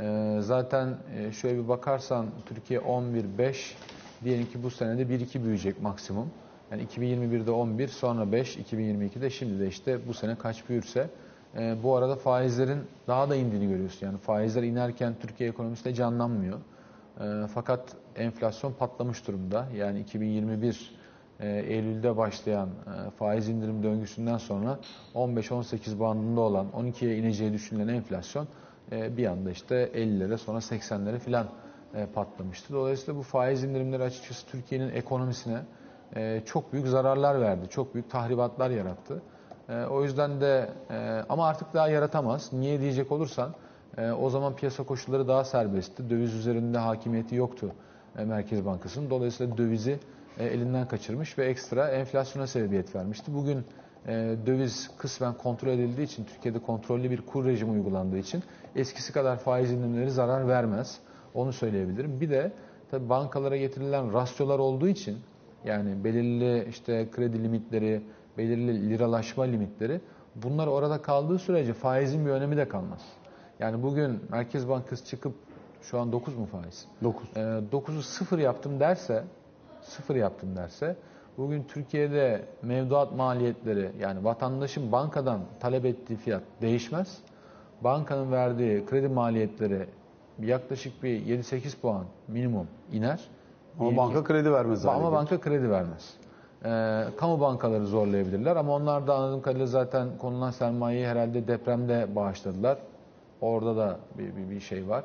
Ee, 0.00 0.38
zaten 0.40 0.96
e, 1.16 1.32
şöyle 1.32 1.62
bir 1.62 1.68
bakarsan 1.68 2.26
Türkiye 2.46 2.80
11-5 2.80 3.74
diyelim 4.24 4.46
ki 4.46 4.62
bu 4.62 4.70
senede 4.70 5.02
1-2 5.02 5.42
büyüyecek 5.42 5.82
maksimum. 5.82 6.30
Yani 6.70 6.82
2021'de 6.84 7.50
11 7.50 7.88
sonra 7.88 8.32
5 8.32 8.56
2022'de 8.56 9.30
şimdi 9.30 9.60
de 9.60 9.68
işte 9.68 10.08
bu 10.08 10.14
sene 10.14 10.38
kaç 10.38 10.68
büyürse 10.68 11.10
e, 11.56 11.76
bu 11.82 11.96
arada 11.96 12.16
faizlerin 12.16 12.78
daha 13.06 13.30
da 13.30 13.36
indiğini 13.36 13.68
görüyorsun. 13.68 14.06
Yani 14.06 14.18
faizler 14.18 14.62
inerken 14.62 15.14
Türkiye 15.20 15.50
ekonomisi 15.50 15.84
de 15.84 15.94
canlanmıyor. 15.94 16.58
E, 17.20 17.46
fakat 17.54 17.96
enflasyon 18.16 18.72
patlamış 18.72 19.26
durumda. 19.26 19.66
Yani 19.76 20.00
2021 20.00 20.94
e, 21.40 21.48
Eylül'de 21.48 22.16
başlayan 22.16 22.68
e, 22.68 23.10
faiz 23.10 23.48
indirim 23.48 23.82
döngüsünden 23.82 24.38
sonra 24.38 24.78
15-18 25.14 26.00
bandında 26.00 26.40
olan 26.40 26.66
12'ye 26.66 27.18
ineceği 27.18 27.52
düşünülen 27.52 27.88
enflasyon 27.88 28.48
bir 28.92 29.26
anda 29.26 29.50
işte 29.50 29.90
50'lere 29.94 30.36
sonra 30.38 30.58
80'lere 30.58 31.18
filan 31.18 31.46
e, 31.94 32.06
patlamıştı. 32.06 32.74
Dolayısıyla 32.74 33.18
bu 33.18 33.22
faiz 33.22 33.64
indirimleri 33.64 34.02
açıkçası 34.02 34.46
Türkiye'nin 34.46 34.88
ekonomisine 34.90 35.58
e, 36.16 36.42
çok 36.46 36.72
büyük 36.72 36.86
zararlar 36.88 37.40
verdi. 37.40 37.68
Çok 37.68 37.94
büyük 37.94 38.10
tahribatlar 38.10 38.70
yarattı. 38.70 39.22
E, 39.68 39.84
O 39.84 40.02
yüzden 40.04 40.40
de 40.40 40.70
e, 40.90 41.24
ama 41.28 41.48
artık 41.48 41.74
daha 41.74 41.88
yaratamaz. 41.88 42.52
Niye 42.52 42.80
diyecek 42.80 43.12
olursan 43.12 43.54
e, 43.98 44.10
o 44.10 44.30
zaman 44.30 44.56
piyasa 44.56 44.82
koşulları 44.84 45.28
daha 45.28 45.44
serbestti. 45.44 46.10
Döviz 46.10 46.34
üzerinde 46.34 46.78
hakimiyeti 46.78 47.34
yoktu 47.34 47.72
e, 48.18 48.24
Merkez 48.24 48.64
Bankası'nın. 48.64 49.10
Dolayısıyla 49.10 49.58
dövizi 49.58 49.98
e, 50.38 50.44
elinden 50.44 50.88
kaçırmış 50.88 51.38
ve 51.38 51.46
ekstra 51.46 51.88
enflasyona 51.88 52.46
sebebiyet 52.46 52.94
vermişti. 52.94 53.34
Bugün 53.34 53.64
e, 54.08 54.36
döviz 54.46 54.90
kısmen 54.98 55.34
kontrol 55.34 55.68
edildiği 55.68 56.06
için, 56.06 56.24
Türkiye'de 56.24 56.58
kontrollü 56.58 57.10
bir 57.10 57.20
kur 57.26 57.44
rejimi 57.44 57.70
uygulandığı 57.70 58.18
için 58.18 58.42
eskisi 58.76 59.12
kadar 59.12 59.38
faiz 59.38 59.72
indirimleri 59.72 60.10
zarar 60.10 60.48
vermez. 60.48 60.98
Onu 61.34 61.52
söyleyebilirim. 61.52 62.20
Bir 62.20 62.30
de 62.30 62.52
tabii 62.90 63.08
bankalara 63.08 63.56
getirilen 63.56 64.12
rasyolar 64.12 64.58
olduğu 64.58 64.88
için 64.88 65.18
yani 65.64 66.04
belirli 66.04 66.68
işte 66.68 67.08
kredi 67.10 67.44
limitleri, 67.44 68.02
belirli 68.38 68.90
liralaşma 68.90 69.44
limitleri 69.44 70.00
bunlar 70.34 70.66
orada 70.66 71.02
kaldığı 71.02 71.38
sürece 71.38 71.72
faizin 71.72 72.26
bir 72.26 72.30
önemi 72.30 72.56
de 72.56 72.68
kalmaz. 72.68 73.00
Yani 73.58 73.82
bugün 73.82 74.20
Merkez 74.30 74.68
Bankası 74.68 75.04
çıkıp 75.04 75.34
şu 75.82 76.00
an 76.00 76.12
9 76.12 76.36
mu 76.36 76.46
faiz? 76.46 76.86
9. 77.02 77.28
Ee, 77.36 77.40
9'u 77.40 78.02
sıfır 78.02 78.38
yaptım 78.38 78.80
derse, 78.80 79.24
sıfır 79.82 80.16
yaptım 80.16 80.56
derse, 80.56 80.96
bugün 81.38 81.64
Türkiye'de 81.68 82.44
mevduat 82.62 83.12
maliyetleri 83.12 83.90
yani 84.00 84.24
vatandaşın 84.24 84.92
bankadan 84.92 85.40
talep 85.60 85.84
ettiği 85.84 86.16
fiyat 86.16 86.42
değişmez. 86.62 87.18
Bankanın 87.80 88.32
verdiği 88.32 88.86
kredi 88.86 89.08
maliyetleri 89.08 89.86
yaklaşık 90.42 91.02
bir 91.02 91.20
7-8 91.20 91.80
puan 91.80 92.04
minimum 92.28 92.66
iner. 92.92 93.20
Ama 93.80 93.96
banka 93.96 94.24
kredi 94.24 94.52
vermez 94.52 94.86
ama 94.86 94.98
gelir. 94.98 95.12
banka 95.12 95.40
kredi 95.40 95.70
vermez. 95.70 96.14
Ee, 96.64 97.04
kamu 97.16 97.40
bankaları 97.40 97.86
zorlayabilirler 97.86 98.56
ama 98.56 98.74
onlar 98.74 99.06
da 99.06 99.14
anladığım 99.14 99.42
kadarıyla 99.42 99.66
zaten 99.66 100.08
konulan 100.18 100.50
sermayeyi 100.50 101.06
herhalde 101.06 101.48
depremde 101.48 102.16
bağışladılar. 102.16 102.78
Orada 103.40 103.76
da 103.76 103.98
bir, 104.18 104.36
bir, 104.36 104.50
bir 104.50 104.60
şey 104.60 104.88
var, 104.88 105.04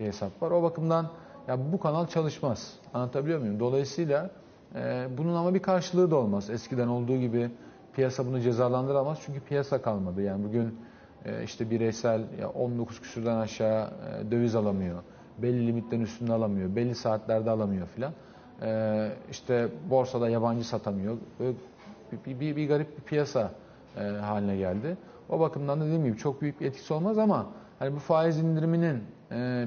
bir 0.00 0.04
hesap 0.06 0.42
var. 0.42 0.50
O 0.50 0.62
bakımdan 0.62 1.06
ya 1.48 1.72
bu 1.72 1.80
kanal 1.80 2.06
çalışmaz. 2.06 2.72
Anlatabiliyor 2.94 3.40
muyum? 3.40 3.60
Dolayısıyla 3.60 4.30
e, 4.74 5.08
bunun 5.18 5.34
ama 5.34 5.54
bir 5.54 5.62
karşılığı 5.62 6.10
da 6.10 6.16
olmaz. 6.16 6.50
Eskiden 6.50 6.88
olduğu 6.88 7.16
gibi 7.16 7.50
piyasa 7.94 8.26
bunu 8.26 8.40
cezalandıramaz 8.40 9.18
çünkü 9.26 9.40
piyasa 9.40 9.82
kalmadı. 9.82 10.22
Yani 10.22 10.44
bugün 10.44 10.78
e, 11.24 11.44
işte 11.44 11.70
bireysel 11.70 12.22
ya 12.40 12.48
19 12.48 13.00
küsürden 13.00 13.36
aşağı 13.36 13.86
e, 13.86 14.30
döviz 14.30 14.54
alamıyor. 14.54 15.02
Belli 15.38 15.66
limitlerin 15.66 16.02
üstünde 16.02 16.32
alamıyor. 16.32 16.76
Belli 16.76 16.94
saatlerde 16.94 17.50
alamıyor 17.50 17.86
filan. 17.86 18.12
E, 18.62 19.10
işte 19.30 19.68
borsada 19.90 20.28
yabancı 20.28 20.68
satamıyor. 20.68 21.16
Böyle 21.40 21.56
bir, 22.26 22.40
bir, 22.40 22.56
bir 22.56 22.68
garip 22.68 22.98
bir 22.98 23.02
piyasa 23.02 23.50
e, 23.96 24.00
haline 24.00 24.56
geldi. 24.56 24.96
O 25.28 25.40
bakımdan 25.40 25.80
da 25.80 25.84
dediğim 25.84 26.04
gibi 26.04 26.16
çok 26.16 26.42
büyük 26.42 26.60
bir 26.60 26.66
etkisi 26.66 26.94
olmaz 26.94 27.18
ama 27.18 27.46
hani 27.78 27.94
bu 27.94 27.98
faiz 27.98 28.38
indiriminin 28.38 29.02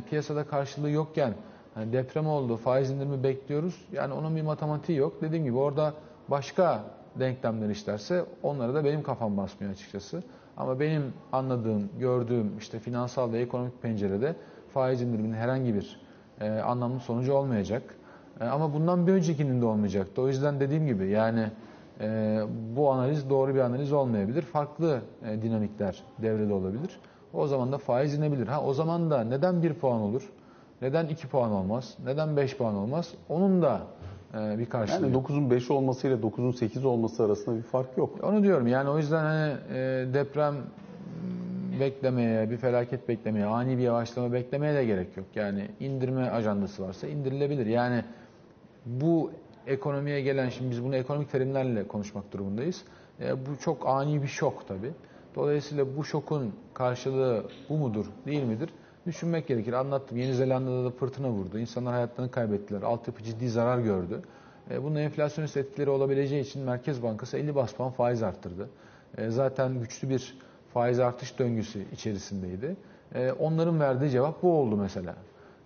piyasada 0.09 0.43
karşılığı 0.43 0.89
yokken 0.89 1.33
hani 1.77 1.93
deprem 1.93 2.27
oldu, 2.27 2.57
faiz 2.57 2.91
indirimi 2.91 3.23
bekliyoruz. 3.23 3.85
Yani 3.91 4.13
onun 4.13 4.35
bir 4.35 4.41
matematiği 4.41 4.97
yok. 4.97 5.21
Dediğim 5.21 5.45
gibi 5.45 5.57
orada 5.57 5.93
başka 6.27 6.83
denklemler 7.19 7.69
işlerse 7.69 8.25
onlara 8.43 8.73
da 8.73 8.85
benim 8.85 9.03
kafam 9.03 9.37
basmıyor 9.37 9.73
açıkçası. 9.73 10.23
Ama 10.57 10.79
benim 10.79 11.13
anladığım, 11.31 11.89
gördüğüm 11.99 12.57
işte 12.57 12.79
finansal 12.79 13.31
ve 13.31 13.39
ekonomik 13.39 13.81
pencerede 13.81 14.35
faiz 14.73 15.01
indiriminin 15.01 15.33
herhangi 15.33 15.75
bir 15.75 15.99
e, 16.41 16.49
anlamlı 16.49 16.99
sonucu 16.99 17.33
olmayacak. 17.33 17.83
E, 18.41 18.45
ama 18.45 18.73
bundan 18.73 19.07
bir 19.07 19.11
öncekinin 19.11 19.61
de 19.61 19.65
olmayacaktı. 19.65 20.21
O 20.21 20.27
yüzden 20.27 20.59
dediğim 20.59 20.87
gibi 20.87 21.07
yani 21.09 21.51
e, 22.01 22.39
bu 22.75 22.91
analiz 22.91 23.29
doğru 23.29 23.55
bir 23.55 23.59
analiz 23.59 23.93
olmayabilir. 23.93 24.41
Farklı 24.41 25.01
e, 25.25 25.41
dinamikler 25.41 26.03
devrede 26.21 26.53
olabilir. 26.53 26.99
O 27.33 27.47
zaman 27.47 27.71
da 27.71 27.77
faiz 27.77 28.13
inebilir. 28.13 28.47
Ha 28.47 28.63
o 28.63 28.73
zaman 28.73 29.11
da 29.11 29.23
neden 29.23 29.63
1 29.63 29.73
puan 29.73 30.01
olur? 30.01 30.29
Neden 30.81 31.07
2 31.07 31.27
puan 31.27 31.51
olmaz? 31.51 31.97
Neden 32.05 32.37
5 32.37 32.57
puan 32.57 32.75
olmaz? 32.75 33.13
Onun 33.29 33.61
da 33.61 33.81
e, 34.33 34.59
bir 34.59 34.65
karşılığı. 34.65 35.05
Yani 35.05 35.13
yok. 35.13 35.29
9'un 35.29 35.51
5 35.51 35.71
olması 35.71 36.07
ile 36.07 36.13
9'un 36.15 36.51
8 36.51 36.85
olması 36.85 37.23
arasında 37.23 37.57
bir 37.57 37.61
fark 37.61 37.97
yok. 37.97 38.23
Onu 38.23 38.43
diyorum 38.43 38.67
yani 38.67 38.89
o 38.89 38.97
yüzden 38.97 39.23
hani 39.23 39.53
e, 39.73 40.05
deprem 40.13 40.55
beklemeye, 41.79 42.49
bir 42.49 42.57
felaket 42.57 43.09
beklemeye, 43.09 43.45
ani 43.45 43.77
bir 43.77 43.83
yavaşlama 43.83 44.33
beklemeye 44.33 44.75
de 44.75 44.85
gerek 44.85 45.17
yok. 45.17 45.25
Yani 45.35 45.67
indirme 45.79 46.29
ajandası 46.29 46.83
varsa 46.83 47.07
indirilebilir. 47.07 47.65
Yani 47.65 48.03
bu 48.85 49.31
ekonomiye 49.67 50.21
gelen, 50.21 50.49
şimdi 50.49 50.71
biz 50.71 50.83
bunu 50.83 50.95
ekonomik 50.95 51.31
terimlerle 51.31 51.87
konuşmak 51.87 52.31
durumundayız. 52.31 52.83
E, 53.21 53.45
bu 53.45 53.57
çok 53.61 53.87
ani 53.87 54.21
bir 54.21 54.27
şok 54.27 54.67
tabii. 54.67 54.91
Dolayısıyla 55.35 55.97
bu 55.97 56.03
şokun 56.03 56.53
karşılığı 56.73 57.43
bu 57.69 57.77
mudur, 57.77 58.05
değil 58.25 58.43
midir? 58.43 58.69
Düşünmek 59.07 59.47
gerekir. 59.47 59.73
Anlattım. 59.73 60.17
Yeni 60.17 60.33
Zelanda'da 60.33 60.85
da 60.85 60.89
fırtına 60.89 61.29
vurdu. 61.29 61.59
İnsanlar 61.59 61.93
hayatlarını 61.93 62.31
kaybettiler. 62.31 62.81
Altyapı 62.81 63.23
ciddi 63.23 63.49
zarar 63.49 63.79
gördü. 63.79 64.21
E, 64.71 64.83
bunun 64.83 64.95
enflasyonist 64.95 65.57
etkileri 65.57 65.89
olabileceği 65.89 66.41
için 66.41 66.61
Merkez 66.61 67.03
Bankası 67.03 67.37
50 67.37 67.55
bas 67.55 67.73
puan 67.73 67.91
faiz 67.91 68.23
arttırdı. 68.23 68.69
E, 69.17 69.29
zaten 69.29 69.79
güçlü 69.79 70.09
bir 70.09 70.37
faiz 70.73 70.99
artış 70.99 71.39
döngüsü 71.39 71.83
içerisindeydi. 71.93 72.75
E, 73.15 73.31
onların 73.31 73.79
verdiği 73.79 74.09
cevap 74.11 74.43
bu 74.43 74.51
oldu 74.51 74.77
mesela. 74.77 75.15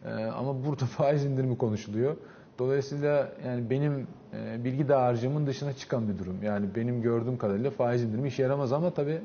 E, 0.05 0.09
ama 0.23 0.65
burada 0.65 0.85
faiz 0.97 1.25
indirimi 1.25 1.57
konuşuluyor. 1.57 2.15
Dolayısıyla 2.59 3.29
yani 3.45 3.69
benim 3.69 4.07
e, 4.33 4.63
bilgi 4.63 4.87
dağarcığımın 4.89 5.47
dışına 5.47 5.73
çıkan 5.73 6.09
bir 6.09 6.17
durum. 6.19 6.43
Yani 6.43 6.65
benim 6.75 7.01
gördüğüm 7.01 7.37
kadarıyla 7.37 7.71
faiz 7.71 8.03
indirimi 8.03 8.27
işe 8.27 8.43
yaramaz 8.43 8.73
ama 8.73 8.93
tabii 8.93 9.21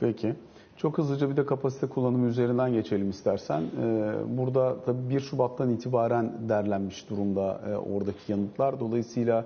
Peki. 0.00 0.34
Çok 0.76 0.98
hızlıca 0.98 1.30
bir 1.30 1.36
de 1.36 1.46
kapasite 1.46 1.86
kullanımı 1.86 2.26
üzerinden 2.26 2.72
geçelim 2.72 3.10
istersen. 3.10 3.62
Ee, 3.62 4.14
Burada 4.28 4.76
tabii 4.86 5.10
1 5.10 5.20
Şubat'tan 5.20 5.70
itibaren 5.70 6.32
derlenmiş 6.48 7.10
durumda 7.10 7.60
e, 7.70 7.76
oradaki 7.76 8.32
yanıtlar. 8.32 8.80
Dolayısıyla 8.80 9.44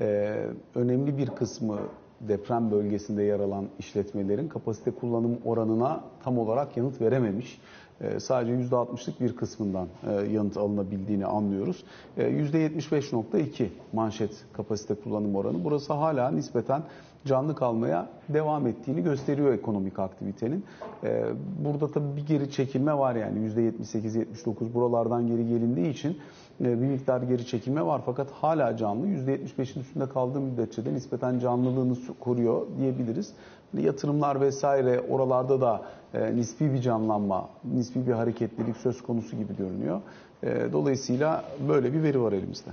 e, 0.00 0.36
önemli 0.74 1.18
bir 1.18 1.26
kısmı 1.26 1.78
deprem 2.20 2.70
bölgesinde 2.70 3.22
yer 3.22 3.40
alan 3.40 3.68
işletmelerin 3.78 4.48
kapasite 4.48 4.90
kullanım 4.90 5.38
oranına 5.44 6.04
tam 6.24 6.38
olarak 6.38 6.76
yanıt 6.76 7.00
verememiş. 7.00 7.60
E, 8.02 8.20
Sadece 8.20 8.52
%60'lık 8.52 9.20
bir 9.20 9.36
kısmından 9.36 9.86
e, 10.08 10.12
yanıt 10.12 10.56
alınabildiğini 10.56 11.26
anlıyoruz. 11.26 11.84
E, 12.16 12.22
%75.2 12.22 13.66
manşet 13.92 14.44
kapasite 14.52 14.94
kullanım 14.94 15.36
oranı. 15.36 15.64
Burası 15.64 15.92
hala 15.92 16.30
nispeten 16.30 16.82
canlı 17.24 17.54
kalmaya 17.54 18.08
devam 18.28 18.66
ettiğini 18.66 19.02
gösteriyor 19.02 19.52
ekonomik 19.54 19.98
aktivitenin. 19.98 20.64
Ee, 21.04 21.24
Burada 21.64 21.90
tabii 21.90 22.16
bir 22.16 22.26
geri 22.26 22.50
çekilme 22.50 22.98
var 22.98 23.14
yani 23.14 23.38
%78-79 23.48 24.74
buralardan 24.74 25.26
geri 25.26 25.48
gelindiği 25.48 25.90
için 25.90 26.18
e, 26.60 26.64
bir 26.64 26.86
miktar 26.86 27.22
geri 27.22 27.46
çekilme 27.46 27.86
var 27.86 28.02
fakat 28.06 28.30
hala 28.30 28.76
canlı. 28.76 29.06
%75'in 29.06 29.80
üstünde 29.80 30.08
kaldığı 30.08 30.40
müddetçe 30.40 30.84
de 30.84 30.94
nispeten 30.94 31.38
canlılığını 31.38 31.96
koruyor 32.20 32.66
diyebiliriz. 32.78 33.32
Yatırımlar 33.78 34.40
vesaire 34.40 35.00
oralarda 35.00 35.60
da 35.60 35.82
e, 36.14 36.36
nispi 36.36 36.72
bir 36.74 36.80
canlanma, 36.80 37.48
nispi 37.74 38.06
bir 38.06 38.12
hareketlilik 38.12 38.76
söz 38.76 39.02
konusu 39.02 39.36
gibi 39.36 39.56
görünüyor. 39.56 40.00
E, 40.42 40.72
Dolayısıyla 40.72 41.44
böyle 41.68 41.92
bir 41.92 42.02
veri 42.02 42.22
var 42.22 42.32
elimizde. 42.32 42.70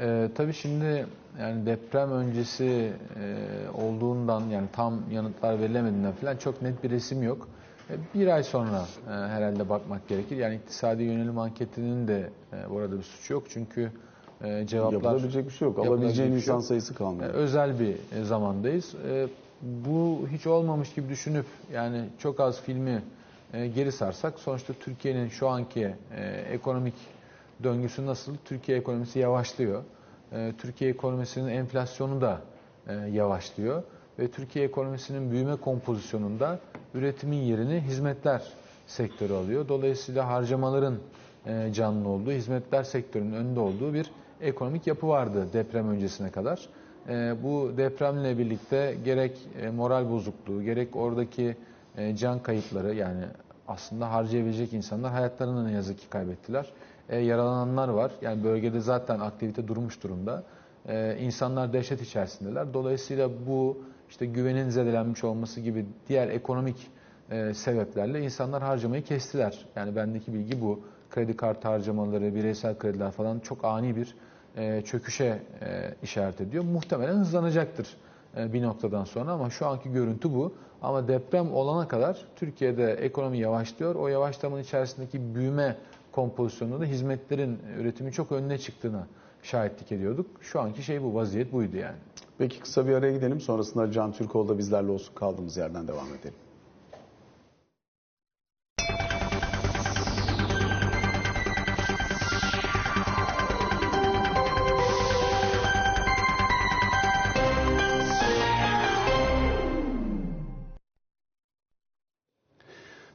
Ee, 0.00 0.28
tabii 0.34 0.52
şimdi 0.52 1.06
yani 1.40 1.66
deprem 1.66 2.12
öncesi 2.12 2.64
e, 2.64 3.36
olduğundan 3.82 4.40
yani 4.48 4.66
tam 4.72 4.94
yanıtlar 5.10 5.60
verilemediğinden 5.60 6.12
falan 6.12 6.36
çok 6.36 6.62
net 6.62 6.84
bir 6.84 6.90
resim 6.90 7.22
yok. 7.22 7.48
E, 7.90 7.94
bir 8.14 8.26
ay 8.26 8.42
sonra 8.42 8.84
e, 9.08 9.10
herhalde 9.10 9.68
bakmak 9.68 10.08
gerekir. 10.08 10.36
Yani 10.36 10.54
iktisadi 10.54 11.02
yönelim 11.02 11.38
anketinin 11.38 12.08
de 12.08 12.30
e, 12.52 12.70
bu 12.70 12.78
arada 12.78 12.98
bir 12.98 13.02
suçu 13.02 13.32
yok. 13.32 13.42
Çünkü 13.48 13.92
e, 14.44 14.66
cevaplar 14.66 14.92
Yapılabilecek 14.92 15.46
bir 15.46 15.50
şey 15.50 15.68
yok. 15.68 15.78
Alabileceğin 15.78 16.28
şey 16.30 16.36
insan 16.38 16.54
yok. 16.54 16.64
sayısı 16.64 16.94
e, 16.94 16.96
kalmıyor. 16.96 17.30
özel 17.34 17.80
bir 17.80 17.96
e, 18.20 18.24
zamandayız. 18.24 18.94
E, 19.10 19.26
bu 19.62 20.28
hiç 20.32 20.46
olmamış 20.46 20.94
gibi 20.94 21.08
düşünüp 21.08 21.46
yani 21.72 22.04
çok 22.18 22.40
az 22.40 22.60
filmi 22.60 23.02
e, 23.52 23.66
geri 23.66 23.92
sarsak 23.92 24.38
sonuçta 24.38 24.72
Türkiye'nin 24.72 25.28
şu 25.28 25.48
anki 25.48 25.94
e, 26.16 26.24
ekonomik 26.50 26.94
döngüsü 27.62 28.06
nasıl? 28.06 28.36
Türkiye 28.44 28.78
ekonomisi 28.78 29.18
yavaşlıyor. 29.18 29.82
E, 30.32 30.52
Türkiye 30.58 30.90
ekonomisinin 30.90 31.48
enflasyonu 31.48 32.20
da 32.20 32.40
e, 32.88 32.94
yavaşlıyor 32.94 33.82
ve 34.18 34.30
Türkiye 34.30 34.64
ekonomisinin 34.64 35.30
büyüme 35.30 35.56
kompozisyonunda 35.56 36.58
üretimin 36.94 37.36
yerini 37.36 37.80
hizmetler 37.80 38.42
sektörü 38.86 39.32
alıyor. 39.32 39.68
Dolayısıyla 39.68 40.28
harcamaların 40.28 40.98
e, 41.46 41.72
canlı 41.72 42.08
olduğu, 42.08 42.30
hizmetler 42.30 42.82
sektörünün 42.84 43.32
önde 43.32 43.60
olduğu 43.60 43.94
bir 43.94 44.10
ekonomik 44.40 44.86
yapı 44.86 45.08
vardı 45.08 45.48
deprem 45.52 45.88
öncesine 45.88 46.30
kadar. 46.30 46.68
E, 47.08 47.34
Bu 47.42 47.72
depremle 47.76 48.38
birlikte 48.38 48.96
gerek 49.04 49.38
e, 49.62 49.70
moral 49.70 50.10
bozukluğu, 50.10 50.62
gerek 50.62 50.96
oradaki 50.96 51.56
e, 51.96 52.16
can 52.16 52.42
kayıpları 52.42 52.94
yani 52.94 53.24
aslında 53.68 54.12
harcayabilecek 54.12 54.72
insanlar 54.72 55.12
hayatlarını 55.12 55.66
ne 55.66 55.72
yazık 55.72 55.98
ki 55.98 56.08
kaybettiler. 56.08 56.66
E, 57.08 57.18
Yaralananlar 57.18 57.88
var. 57.88 58.12
Yani 58.22 58.44
bölgede 58.44 58.80
zaten 58.80 59.20
aktivite 59.20 59.68
durmuş 59.68 60.02
durumda. 60.02 60.42
E, 60.88 61.16
insanlar 61.20 61.72
dehşet 61.72 62.02
içerisindeler. 62.02 62.74
Dolayısıyla 62.74 63.30
bu 63.46 63.78
işte 64.10 64.26
güvenin 64.26 64.68
zedelenmiş 64.68 65.24
olması 65.24 65.60
gibi 65.60 65.86
diğer 66.08 66.28
ekonomik 66.28 66.90
sebeplerle 67.54 68.20
insanlar 68.20 68.62
harcamayı 68.62 69.02
kestiler. 69.04 69.66
Yani 69.76 69.96
bendeki 69.96 70.34
bilgi 70.34 70.60
bu. 70.60 70.80
Kredi 71.10 71.36
kartı 71.36 71.68
harcamaları, 71.68 72.34
bireysel 72.34 72.78
krediler 72.78 73.10
falan 73.10 73.38
çok 73.38 73.64
ani 73.64 73.96
bir 73.96 74.14
e, 74.58 74.82
çöküşe 74.82 75.42
e, 75.62 75.94
işaret 76.02 76.40
ediyor. 76.40 76.64
Muhtemelen 76.64 77.16
hızlanacaktır 77.16 77.96
e, 78.36 78.52
bir 78.52 78.62
noktadan 78.62 79.04
sonra 79.04 79.32
ama 79.32 79.50
şu 79.50 79.66
anki 79.66 79.92
görüntü 79.92 80.34
bu. 80.34 80.54
Ama 80.82 81.08
deprem 81.08 81.54
olana 81.54 81.88
kadar 81.88 82.26
Türkiye'de 82.36 82.92
ekonomi 82.92 83.38
yavaşlıyor. 83.38 83.94
O 83.94 84.08
yavaşlamanın 84.08 84.62
içerisindeki 84.62 85.34
büyüme 85.34 85.76
kompozisyonunda 86.12 86.80
da 86.80 86.84
hizmetlerin 86.84 87.58
üretimi 87.78 88.12
çok 88.12 88.32
önüne 88.32 88.58
çıktığına 88.58 89.06
şahitlik 89.42 89.92
ediyorduk. 89.92 90.26
Şu 90.40 90.60
anki 90.60 90.82
şey 90.82 91.02
bu, 91.02 91.14
vaziyet 91.14 91.52
buydu 91.52 91.76
yani. 91.76 91.96
Peki 92.38 92.60
kısa 92.60 92.86
bir 92.86 92.94
araya 92.94 93.12
gidelim. 93.12 93.40
Sonrasında 93.40 93.92
Can 93.92 94.12
Türkoğlu 94.12 94.48
da 94.48 94.58
bizlerle 94.58 94.90
olsun. 94.90 95.14
Kaldığımız 95.14 95.56
yerden 95.56 95.88
devam 95.88 96.06
edelim. 96.20 96.47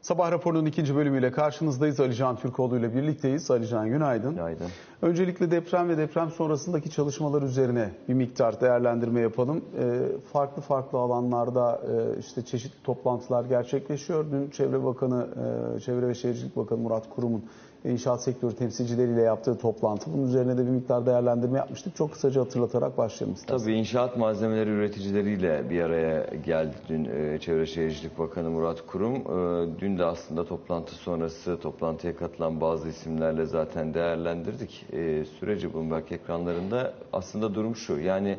Sabah 0.04 0.32
raporunun 0.32 0.66
ikinci 0.66 0.96
bölümüyle 0.96 1.32
karşınızdayız. 1.32 2.00
Ali 2.00 2.16
Can 2.16 2.36
Türkoğlu 2.36 2.78
ile 2.80 2.96
birlikteyiz. 2.96 3.52
Ali 3.52 3.68
Can 3.68 3.90
günaydın. 3.90 4.36
Günaydın. 4.36 4.68
Öncelikle 5.04 5.52
deprem 5.52 5.90
ve 5.90 5.98
deprem 5.98 6.30
sonrasındaki 6.30 6.90
çalışmalar 6.90 7.42
üzerine 7.42 7.92
bir 8.10 8.14
miktar 8.14 8.62
değerlendirme 8.62 9.22
yapalım. 9.22 9.62
Ee, 9.80 10.00
farklı 10.34 10.62
farklı 10.62 10.98
alanlarda 10.98 11.82
e, 11.88 12.20
işte 12.20 12.42
çeşitli 12.46 12.84
toplantılar 12.84 13.46
gerçekleşiyor. 13.46 14.26
Dün 14.32 14.50
Çevre 14.50 14.84
Bakanı, 14.84 15.28
e, 15.76 15.80
Çevre 15.80 16.08
ve 16.08 16.14
Şehircilik 16.16 16.56
Bakanı 16.56 16.80
Murat 16.80 17.10
Kurum'un 17.10 17.44
inşaat 17.86 18.24
sektörü 18.24 18.56
temsilcileriyle 18.56 19.22
yaptığı 19.22 19.58
toplantı. 19.58 20.14
Bunun 20.14 20.28
üzerine 20.28 20.58
de 20.58 20.66
bir 20.66 20.72
miktar 20.72 21.06
değerlendirme 21.06 21.58
yapmıştık. 21.58 21.96
Çok 21.96 22.12
kısaca 22.12 22.42
hatırlatarak 22.42 22.98
başlayalım 22.98 23.36
isterseniz. 23.36 23.64
Tabii 23.64 23.76
inşaat 23.76 24.18
malzemeleri 24.18 24.70
üreticileriyle 24.70 25.70
bir 25.70 25.82
araya 25.82 26.26
geldi 26.46 26.76
dün 26.90 27.06
e, 27.06 27.40
Çevre 27.40 27.66
Şehircilik 27.66 28.20
Bakanı 28.20 28.50
Murat 28.50 28.88
Kurum. 28.88 29.16
E, 29.16 29.80
Dün 29.80 29.98
de 29.98 30.06
aslında 30.06 30.46
toplantı 30.46 30.96
sonrası 30.96 31.60
toplantıya 31.60 32.16
katılan 32.16 32.62
bazı 32.62 32.90
isimlerle 32.90 33.46
zaten 33.46 33.94
değerlendirdik. 33.94 34.86
E, 34.94 35.74
Bloomberg 35.74 36.12
ekranlarında 36.12 36.94
aslında 37.14 37.56
durum 37.56 37.76
şu. 37.76 38.00
Yani 38.00 38.38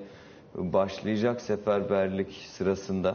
başlayacak 0.55 1.41
seferberlik 1.41 2.33
sırasında 2.33 3.15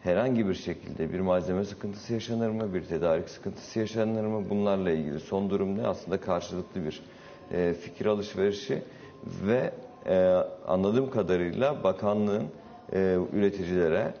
herhangi 0.00 0.48
bir 0.48 0.54
şekilde 0.54 1.12
bir 1.12 1.20
malzeme 1.20 1.64
sıkıntısı 1.64 2.12
yaşanır 2.12 2.48
mı, 2.50 2.74
bir 2.74 2.84
tedarik 2.84 3.28
sıkıntısı 3.28 3.78
yaşanır 3.78 4.24
mı 4.24 4.50
bunlarla 4.50 4.90
ilgili 4.90 5.20
son 5.20 5.50
durum 5.50 5.78
ne? 5.78 5.86
Aslında 5.86 6.20
karşılıklı 6.20 6.84
bir 6.84 7.02
e, 7.52 7.74
fikir 7.74 8.06
alışverişi 8.06 8.82
ve 9.46 9.72
e, 10.06 10.16
anladığım 10.66 11.10
kadarıyla 11.10 11.84
bakanlığın 11.84 12.46
e, 12.92 13.18
üreticilere 13.32 14.14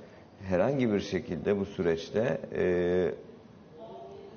herhangi 0.48 0.92
bir 0.92 1.00
şekilde 1.00 1.60
bu 1.60 1.64
süreçte 1.64 2.40
e, 2.56 3.14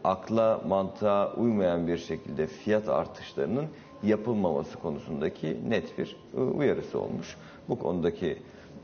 akla 0.04 0.62
mantığa 0.67 1.34
uymayan 1.34 1.88
bir 1.88 1.98
şekilde 1.98 2.48
fiyat 2.48 2.89
artışlarının 2.89 3.65
yapılmaması 4.03 4.79
konusundaki 4.79 5.57
net 5.69 5.97
bir 5.97 6.15
e, 6.37 6.39
uyarısı 6.39 6.99
olmuş. 6.99 7.37
Bu 7.69 7.79
konudaki 7.79 8.37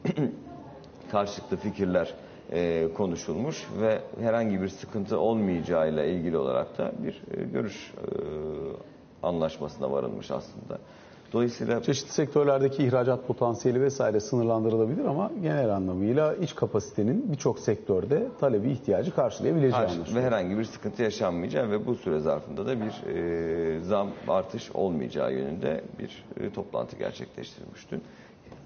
karşılıklı 1.12 1.58
fikirler 1.58 2.14
e, 2.52 2.88
konuşulmuş 2.98 3.68
ve 3.82 4.02
herhangi 4.20 4.62
bir 4.62 4.70
sıkıntı 4.70 5.20
olmayacağıyla 5.20 6.06
ilgili 6.06 6.38
olarak 6.38 6.78
da 6.78 6.92
bir 7.04 7.22
e, 7.38 7.44
görüş 7.44 7.94
anlaşmasına 9.24 9.92
varılmış 9.92 10.32
aslında. 10.32 10.80
Dolayısıyla 11.34 11.84
Çeşitli 11.84 12.12
sektörlerdeki 12.12 12.84
ihracat 12.84 13.28
potansiyeli 13.28 13.82
vesaire 13.82 14.20
sınırlandırılabilir 14.20 15.06
ama 15.06 15.32
genel 15.42 15.76
anlamıyla 15.76 16.36
iç 16.36 16.56
kapasitenin 16.56 17.32
birçok 17.32 17.60
sektörde 17.60 18.28
talebi 18.40 18.72
ihtiyacı 18.72 19.16
karşılayabileceği 19.16 19.72
Karşı- 19.72 19.94
ve 19.94 19.98
anlaşılıyor. 19.98 20.26
herhangi 20.26 20.58
bir 20.58 20.64
sıkıntı 20.66 21.04
yaşanmayacağı 21.04 21.72
ve 21.72 21.86
bu 21.86 21.96
süre 21.96 22.20
zarfında 22.20 22.66
da 22.66 22.76
bir 22.82 23.16
e, 23.16 23.82
zam 23.82 24.10
artış 24.28 24.72
olmayacağı 24.74 25.34
yönünde 25.34 25.82
bir 26.00 26.26
e, 26.40 26.50
toplantı 26.50 26.96
gerçekleştirilmiş 26.96 27.92
dün. 27.92 28.02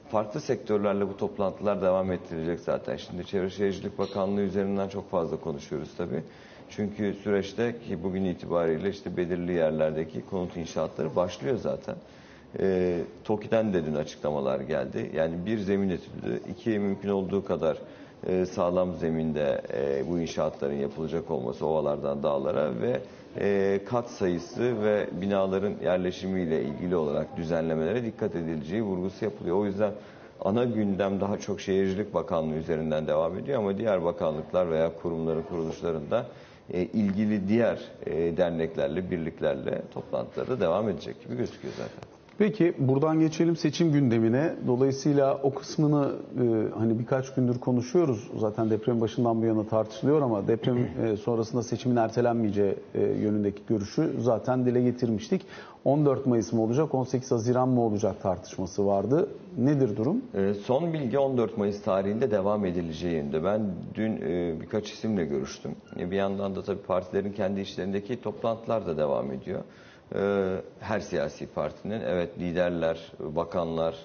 Farklı 0.09 0.41
sektörlerle 0.41 1.07
bu 1.09 1.17
toplantılar 1.17 1.81
devam 1.81 2.11
ettirilecek 2.11 2.59
zaten. 2.59 2.97
Şimdi 2.97 3.25
Çevre 3.25 3.49
Şehircilik 3.49 3.97
Bakanlığı 3.99 4.41
üzerinden 4.41 4.87
çok 4.89 5.11
fazla 5.11 5.37
konuşuyoruz 5.37 5.89
tabii. 5.97 6.23
Çünkü 6.69 7.13
süreçte 7.13 7.79
ki 7.87 8.03
bugün 8.03 8.25
itibariyle 8.25 8.89
işte 8.89 9.17
belirli 9.17 9.51
yerlerdeki 9.53 10.25
konut 10.25 10.57
inşaatları 10.57 11.15
başlıyor 11.15 11.57
zaten. 11.57 11.95
E, 12.59 12.97
TOKİ'den 13.23 13.73
de 13.73 13.85
dün 13.85 13.95
açıklamalar 13.95 14.59
geldi. 14.59 15.11
Yani 15.15 15.45
bir 15.45 15.57
zemin 15.57 15.89
etüdü, 15.89 16.41
iki 16.49 16.69
mümkün 16.69 17.09
olduğu 17.09 17.45
kadar 17.45 17.77
e, 18.27 18.45
sağlam 18.45 18.93
zeminde 18.93 19.61
e, 19.73 20.09
bu 20.09 20.19
inşaatların 20.19 20.75
yapılacak 20.75 21.31
olması 21.31 21.65
ovalardan 21.65 22.23
dağlara 22.23 22.81
ve 22.81 23.01
e, 23.39 23.79
kat 23.85 24.09
sayısı 24.09 24.83
ve 24.83 25.09
binaların 25.21 25.73
yerleşimiyle 25.83 26.63
ilgili 26.63 26.95
olarak 26.95 27.37
düzenlemelere 27.37 28.05
dikkat 28.05 28.35
edileceği 28.35 28.83
vurgusu 28.83 29.25
yapılıyor. 29.25 29.57
O 29.57 29.65
yüzden 29.65 29.91
ana 30.41 30.63
gündem 30.63 31.21
daha 31.21 31.37
çok 31.39 31.61
Şehircilik 31.61 32.13
Bakanlığı 32.13 32.55
üzerinden 32.55 33.07
devam 33.07 33.37
ediyor 33.37 33.59
ama 33.59 33.77
diğer 33.77 34.03
bakanlıklar 34.03 34.71
veya 34.71 34.91
kurumların 35.01 35.43
kuruluşlarında 35.43 36.25
e, 36.73 36.81
ilgili 36.81 37.47
diğer 37.47 37.79
e, 38.05 38.37
derneklerle, 38.37 39.11
birliklerle 39.11 39.81
toplantıları 39.93 40.59
devam 40.59 40.89
edecek 40.89 41.23
gibi 41.23 41.37
gözüküyor 41.37 41.73
zaten. 41.77 42.20
Peki 42.41 42.73
buradan 42.79 43.19
geçelim 43.19 43.55
seçim 43.55 43.91
gündemine. 43.91 44.55
Dolayısıyla 44.67 45.39
o 45.43 45.53
kısmını 45.53 46.11
e, 46.35 46.79
hani 46.79 46.99
birkaç 46.99 47.33
gündür 47.33 47.59
konuşuyoruz. 47.59 48.31
Zaten 48.37 48.69
deprem 48.69 49.01
başından 49.01 49.41
bu 49.41 49.45
yana 49.45 49.67
tartışılıyor 49.67 50.21
ama 50.21 50.47
deprem 50.47 50.77
e, 50.77 51.17
sonrasında 51.17 51.63
seçimin 51.63 51.95
ertelenmeyeceği 51.95 52.75
e, 52.95 53.01
yönündeki 53.01 53.61
görüşü 53.69 54.13
zaten 54.19 54.65
dile 54.65 54.81
getirmiştik. 54.81 55.41
14 55.85 56.25
Mayıs 56.25 56.53
mı 56.53 56.61
olacak, 56.61 56.95
18 56.95 57.31
Haziran 57.31 57.69
mı 57.69 57.81
olacak 57.81 58.21
tartışması 58.21 58.85
vardı. 58.85 59.29
Nedir 59.57 59.97
durum? 59.97 60.21
Ee, 60.35 60.53
Son 60.53 60.93
bilgi 60.93 61.19
14 61.19 61.57
Mayıs 61.57 61.81
tarihinde 61.81 62.31
devam 62.31 62.65
edileceği 62.65 63.13
yönünde. 63.15 63.43
Ben 63.43 63.61
dün 63.95 64.21
e, 64.21 64.61
birkaç 64.61 64.91
isimle 64.91 65.25
görüştüm. 65.25 65.71
E, 65.99 66.11
Bir 66.11 66.15
yandan 66.15 66.55
da 66.55 66.63
tabii 66.63 66.81
partilerin 66.81 67.31
kendi 67.31 67.61
içlerindeki 67.61 68.21
toplantılar 68.21 68.85
da 68.87 68.97
devam 68.97 69.31
ediyor. 69.31 69.61
Ee, 70.15 70.61
Her 70.79 70.99
siyasi 70.99 71.47
partinin 71.47 72.01
evet 72.01 72.39
liderler, 72.39 73.11
bakanlar, 73.19 73.95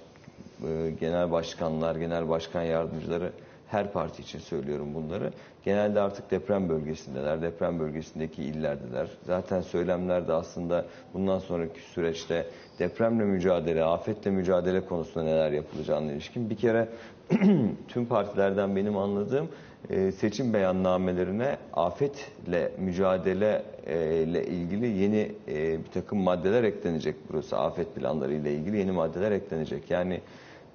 e, 0.68 0.90
genel 1.00 1.30
başkanlar, 1.32 1.96
genel 1.96 2.28
başkan 2.28 2.62
yardımcıları 2.62 3.32
her 3.68 3.92
parti 3.92 4.22
için 4.22 4.38
söylüyorum 4.38 4.94
bunları. 4.94 5.32
Genelde 5.64 6.00
artık 6.00 6.30
deprem 6.30 6.68
bölgesindeler, 6.68 7.42
deprem 7.42 7.78
bölgesindeki 7.80 8.42
illerdeler. 8.42 9.08
Zaten 9.26 9.60
söylemler 9.60 10.28
de 10.28 10.32
aslında 10.32 10.84
bundan 11.14 11.38
sonraki 11.38 11.80
süreçte 11.80 12.46
depremle 12.78 13.24
mücadele, 13.24 13.84
afetle 13.84 14.30
mücadele 14.30 14.80
konusunda 14.80 15.24
neler 15.24 15.52
yapılacağına 15.52 16.12
ilişkin. 16.12 16.50
Bir 16.50 16.56
kere 16.56 16.88
tüm 17.88 18.06
partilerden 18.06 18.76
benim 18.76 18.96
anladığım 18.96 19.48
e, 19.90 20.12
seçim 20.12 20.52
beyannamelerine 20.52 21.56
afetle 21.72 22.72
mücadele 22.78 23.62
e, 23.86 24.22
ile 24.22 24.46
ilgili 24.46 24.86
yeni 24.86 25.32
e, 25.48 25.78
bir 25.84 25.90
takım 25.94 26.18
maddeler 26.18 26.64
eklenecek 26.64 27.14
burası. 27.30 27.58
Afet 27.58 27.94
planları 27.94 28.34
ile 28.34 28.54
ilgili 28.54 28.76
yeni 28.76 28.92
maddeler 28.92 29.32
eklenecek. 29.32 29.90
Yani 29.90 30.20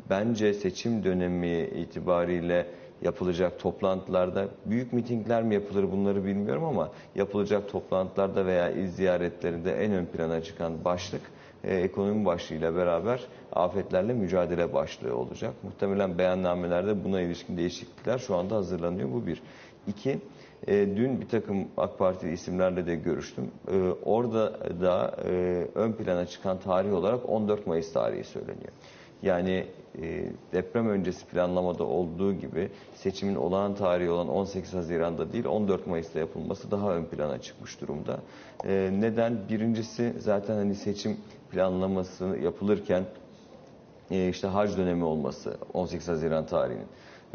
bence 0.09 0.53
seçim 0.53 1.03
dönemi 1.03 1.59
itibariyle 1.59 2.67
yapılacak 3.01 3.59
toplantılarda 3.59 4.47
büyük 4.65 4.93
mitingler 4.93 5.43
mi 5.43 5.53
yapılır 5.53 5.91
bunları 5.91 6.25
bilmiyorum 6.25 6.63
ama 6.63 6.89
yapılacak 7.15 7.71
toplantılarda 7.71 8.45
veya 8.45 8.69
il 8.69 8.87
ziyaretlerinde 8.87 9.85
en 9.85 9.91
ön 9.91 10.05
plana 10.05 10.43
çıkan 10.43 10.85
başlık 10.85 11.21
e, 11.63 11.75
ekonomi 11.75 12.25
başlığıyla 12.25 12.75
beraber 12.75 13.21
afetlerle 13.53 14.13
mücadele 14.13 14.73
başlığı 14.73 15.17
olacak. 15.17 15.53
Muhtemelen 15.63 16.17
beyannamelerde 16.17 17.03
buna 17.03 17.21
ilişkin 17.21 17.57
değişiklikler 17.57 18.17
şu 18.17 18.35
anda 18.35 18.55
hazırlanıyor. 18.55 19.11
Bu 19.11 19.27
bir. 19.27 19.41
İki, 19.87 20.19
e, 20.67 20.73
dün 20.73 21.21
bir 21.21 21.27
takım 21.27 21.67
AK 21.77 21.99
Partili 21.99 22.33
isimlerle 22.33 22.85
de 22.85 22.95
görüştüm. 22.95 23.51
E, 23.71 23.77
orada 24.05 24.53
da 24.81 25.15
e, 25.25 25.31
ön 25.75 25.93
plana 25.93 26.25
çıkan 26.25 26.59
tarih 26.59 26.93
olarak 26.93 27.29
14 27.29 27.67
Mayıs 27.67 27.93
tarihi 27.93 28.23
söyleniyor. 28.23 28.71
Yani 29.21 29.65
e, 30.01 30.31
deprem 30.53 30.89
öncesi 30.89 31.25
planlamada 31.25 31.83
olduğu 31.83 32.33
gibi 32.33 32.69
seçimin 32.95 33.35
olağan 33.35 33.75
tarihi 33.75 34.09
olan 34.09 34.27
18 34.27 34.73
Haziran'da 34.73 35.33
değil 35.33 35.45
14 35.45 35.87
Mayıs'ta 35.87 36.19
yapılması 36.19 36.71
daha 36.71 36.95
ön 36.95 37.05
plana 37.05 37.41
çıkmış 37.41 37.81
durumda. 37.81 38.19
E, 38.67 38.89
neden? 38.99 39.49
Birincisi 39.49 40.13
zaten 40.19 40.55
hani 40.55 40.75
seçim 40.75 41.17
planlaması 41.51 42.25
yapılırken 42.25 43.03
e, 44.11 44.29
işte 44.29 44.47
hac 44.47 44.77
dönemi 44.77 45.03
olması 45.03 45.57
18 45.73 46.07
Haziran 46.07 46.45
tarihinin 46.45 46.87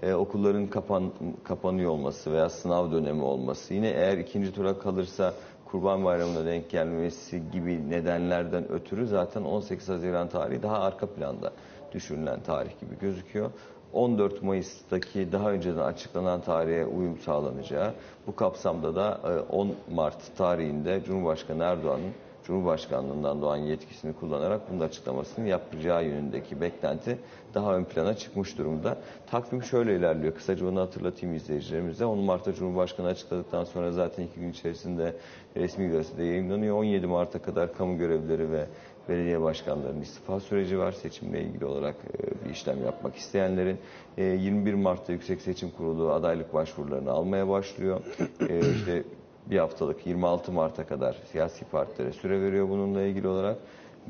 e, 0.03 0.15
okulların 0.15 0.67
kapan, 0.67 1.13
kapanıyor 1.45 1.91
olması 1.91 2.33
veya 2.33 2.49
sınav 2.49 2.93
dönemi 2.93 3.23
olması 3.23 3.75
yine 3.75 3.89
eğer 3.89 4.19
ikinci 4.19 4.53
tura 4.53 4.79
kalırsa 4.79 5.35
Kurban 5.65 6.05
Bayramı'na 6.05 6.47
denk 6.47 6.71
gelmesi 6.71 7.43
gibi 7.53 7.91
nedenlerden 7.91 8.73
ötürü 8.73 9.07
zaten 9.07 9.43
18 9.43 9.89
Haziran 9.89 10.29
tarihi 10.29 10.63
daha 10.63 10.79
arka 10.79 11.07
planda 11.07 11.53
düşürülen 11.93 12.41
tarih 12.41 12.81
gibi 12.81 12.99
gözüküyor. 13.01 13.51
14 13.93 14.43
Mayıs'taki 14.43 15.33
daha 15.33 15.51
önceden 15.51 15.81
açıklanan 15.81 16.41
tarihe 16.41 16.87
uyum 16.87 17.19
sağlanacağı, 17.19 17.93
bu 18.27 18.37
kapsamda 18.37 18.95
da 18.95 19.21
e, 19.25 19.53
10 19.53 19.75
Mart 19.95 20.37
tarihinde 20.37 21.03
Cumhurbaşkanı 21.05 21.63
Erdoğan'ın 21.63 22.13
Cumhurbaşkanlığından 22.47 23.43
doğan 23.43 23.57
yetkisini 23.57 24.13
kullanarak 24.13 24.71
bunun 24.71 24.81
açıklamasını 24.81 25.49
yapacağı 25.49 26.05
yönündeki 26.05 26.61
beklenti 26.61 27.19
daha 27.55 27.77
ön 27.77 27.85
plana 27.85 28.15
çıkmış 28.15 28.59
durumda. 28.59 28.99
Takvim 29.27 29.63
şöyle 29.63 29.97
ilerliyor. 29.97 30.35
Kısaca 30.35 30.69
onu 30.69 30.81
hatırlatayım 30.81 31.37
izleyicilerimize. 31.37 32.05
10 32.05 32.19
Mart'ta 32.19 32.53
Cumhurbaşkanı 32.53 33.07
açıkladıktan 33.07 33.65
sonra 33.65 33.93
zaten 33.93 34.23
iki 34.23 34.41
gün 34.41 34.51
içerisinde 34.51 35.17
resmi 35.57 35.89
gazetede 35.89 36.25
yayınlanıyor. 36.25 36.77
17 36.77 37.07
Mart'a 37.07 37.43
kadar 37.43 37.75
kamu 37.75 37.99
görevlileri 37.99 38.53
ve 38.53 38.67
belediye 39.09 39.43
başkanlarının 39.43 40.01
istifa 40.01 40.41
süreci 40.41 40.79
var. 40.79 40.93
Seçimle 40.93 41.43
ilgili 41.43 41.65
olarak 41.65 41.95
e, 41.95 42.45
bir 42.45 42.51
işlem 42.51 42.85
yapmak 42.85 43.17
isteyenlerin. 43.17 43.79
E, 44.19 44.25
21 44.25 44.75
Mart'ta 44.75 45.13
Yüksek 45.13 45.41
Seçim 45.41 45.71
Kurulu 45.71 46.13
adaylık 46.13 46.55
başvurularını 46.55 47.11
almaya 47.11 47.49
başlıyor. 47.49 48.01
E, 48.49 48.61
işte 48.61 49.03
bir 49.51 49.59
haftalık 49.59 50.07
26 50.07 50.53
Mart'a 50.53 50.87
kadar 50.87 51.17
siyasi 51.33 51.65
partilere 51.65 52.13
süre 52.13 52.43
veriyor 52.43 52.69
bununla 52.69 53.03
ilgili 53.03 53.29
olarak. 53.29 53.59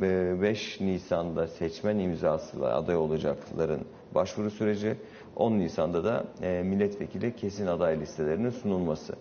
Ve 0.01 0.43
5 0.43 0.81
Nisan'da 0.81 1.49
seçmen 1.49 1.99
imzasıyla 1.99 2.77
aday 2.77 2.97
olacakların 2.97 3.81
başvuru 4.15 4.51
süreci. 4.51 4.97
10 5.37 5.53
Nisan'da 5.53 6.05
da 6.05 6.25
e, 6.43 6.63
milletvekili 6.63 7.37
kesin 7.37 7.67
aday 7.67 8.01
listelerinin 8.01 8.51
sunulması. 8.51 9.15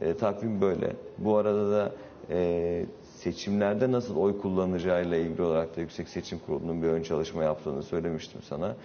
E, 0.00 0.16
takvim 0.16 0.60
böyle. 0.60 0.92
Bu 1.18 1.36
arada 1.36 1.70
da 1.70 1.92
e, 2.30 2.86
seçimlerde 3.16 3.92
nasıl 3.92 4.16
oy 4.16 4.40
kullanacağıyla 4.40 5.16
ilgili 5.16 5.42
olarak 5.42 5.76
da 5.76 5.80
Yüksek 5.80 6.08
Seçim 6.08 6.38
Kurulu'nun 6.38 6.82
bir 6.82 6.88
ön 6.88 7.02
çalışma 7.02 7.44
yaptığını 7.44 7.82
söylemiştim 7.82 8.40
sana. 8.42 8.76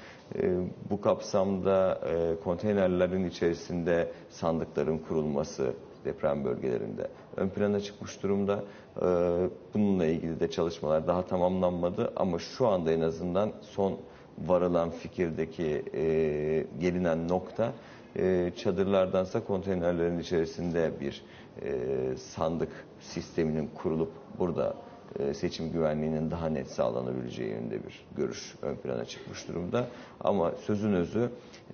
Bu 0.90 1.02
kapsamda 1.02 2.02
konteynerlerin 2.44 3.30
içerisinde 3.30 4.12
sandıkların 4.30 4.98
kurulması 4.98 5.74
deprem 6.06 6.44
bölgelerinde 6.46 7.08
ön 7.38 7.50
plana 7.50 7.80
çıkmış 7.80 8.24
durumda. 8.24 8.64
E, 9.02 9.06
bununla 9.74 10.06
ilgili 10.06 10.40
de 10.40 10.50
çalışmalar 10.52 11.08
daha 11.08 11.26
tamamlanmadı 11.26 12.14
ama 12.16 12.40
şu 12.40 12.68
anda 12.68 12.92
en 12.92 13.02
azından 13.02 13.52
son 13.62 13.98
varılan 14.38 14.90
fikirdeki 14.90 15.84
e, 15.94 16.04
gelinen 16.80 17.28
nokta 17.28 17.74
e, 18.16 18.52
çadırlardansa 18.58 19.44
konteynerlerin 19.44 20.20
içerisinde 20.20 20.92
bir 21.02 21.24
e, 21.62 21.72
sandık 22.18 22.70
sisteminin 23.00 23.70
kurulup 23.76 24.12
burada 24.40 24.74
seçim 25.34 25.72
güvenliğinin 25.72 26.32
daha 26.32 26.50
net 26.50 26.72
sağlanabileceği 26.72 27.50
yönünde 27.50 27.76
bir 27.86 28.06
görüş 28.18 28.56
ön 28.62 28.76
plana 28.76 29.06
çıkmış 29.06 29.48
durumda. 29.48 29.88
Ama 30.20 30.52
sözün 30.52 30.94
özü 30.94 31.30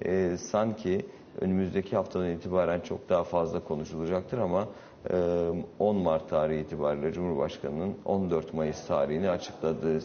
e, 0.06 0.38
sanki 0.38 1.06
önümüzdeki 1.42 1.96
haftadan 1.96 2.30
itibaren 2.30 2.80
çok 2.80 3.10
daha 3.10 3.24
fazla 3.24 3.60
konuşulacaktır 3.60 4.38
ama 4.38 4.68
e, 5.10 5.48
10 5.80 5.96
Mart 5.96 6.30
tarihi 6.30 6.62
itibariyle 6.62 7.14
Cumhurbaşkanı'nın 7.14 7.96
14 8.06 8.54
Mayıs 8.54 8.88
tarihini 8.88 9.30
açıkladığı 9.30 10.00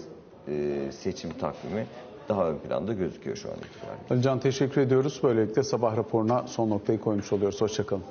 seçim 0.93 1.31
takvimi 1.31 1.87
daha 2.29 2.49
ön 2.49 2.59
planda 2.59 2.93
gözüküyor 2.93 3.37
şu 3.37 3.49
an 3.49 3.55
itibariyle. 3.55 4.05
Ali 4.11 4.23
Can 4.23 4.39
teşekkür 4.41 4.81
ediyoruz. 4.81 5.21
Böylelikle 5.23 5.63
sabah 5.63 5.97
raporuna 5.97 6.47
son 6.47 6.71
noktayı 6.71 7.01
koymuş 7.01 7.33
oluyoruz. 7.33 7.61
Hoşçakalın. 7.61 8.03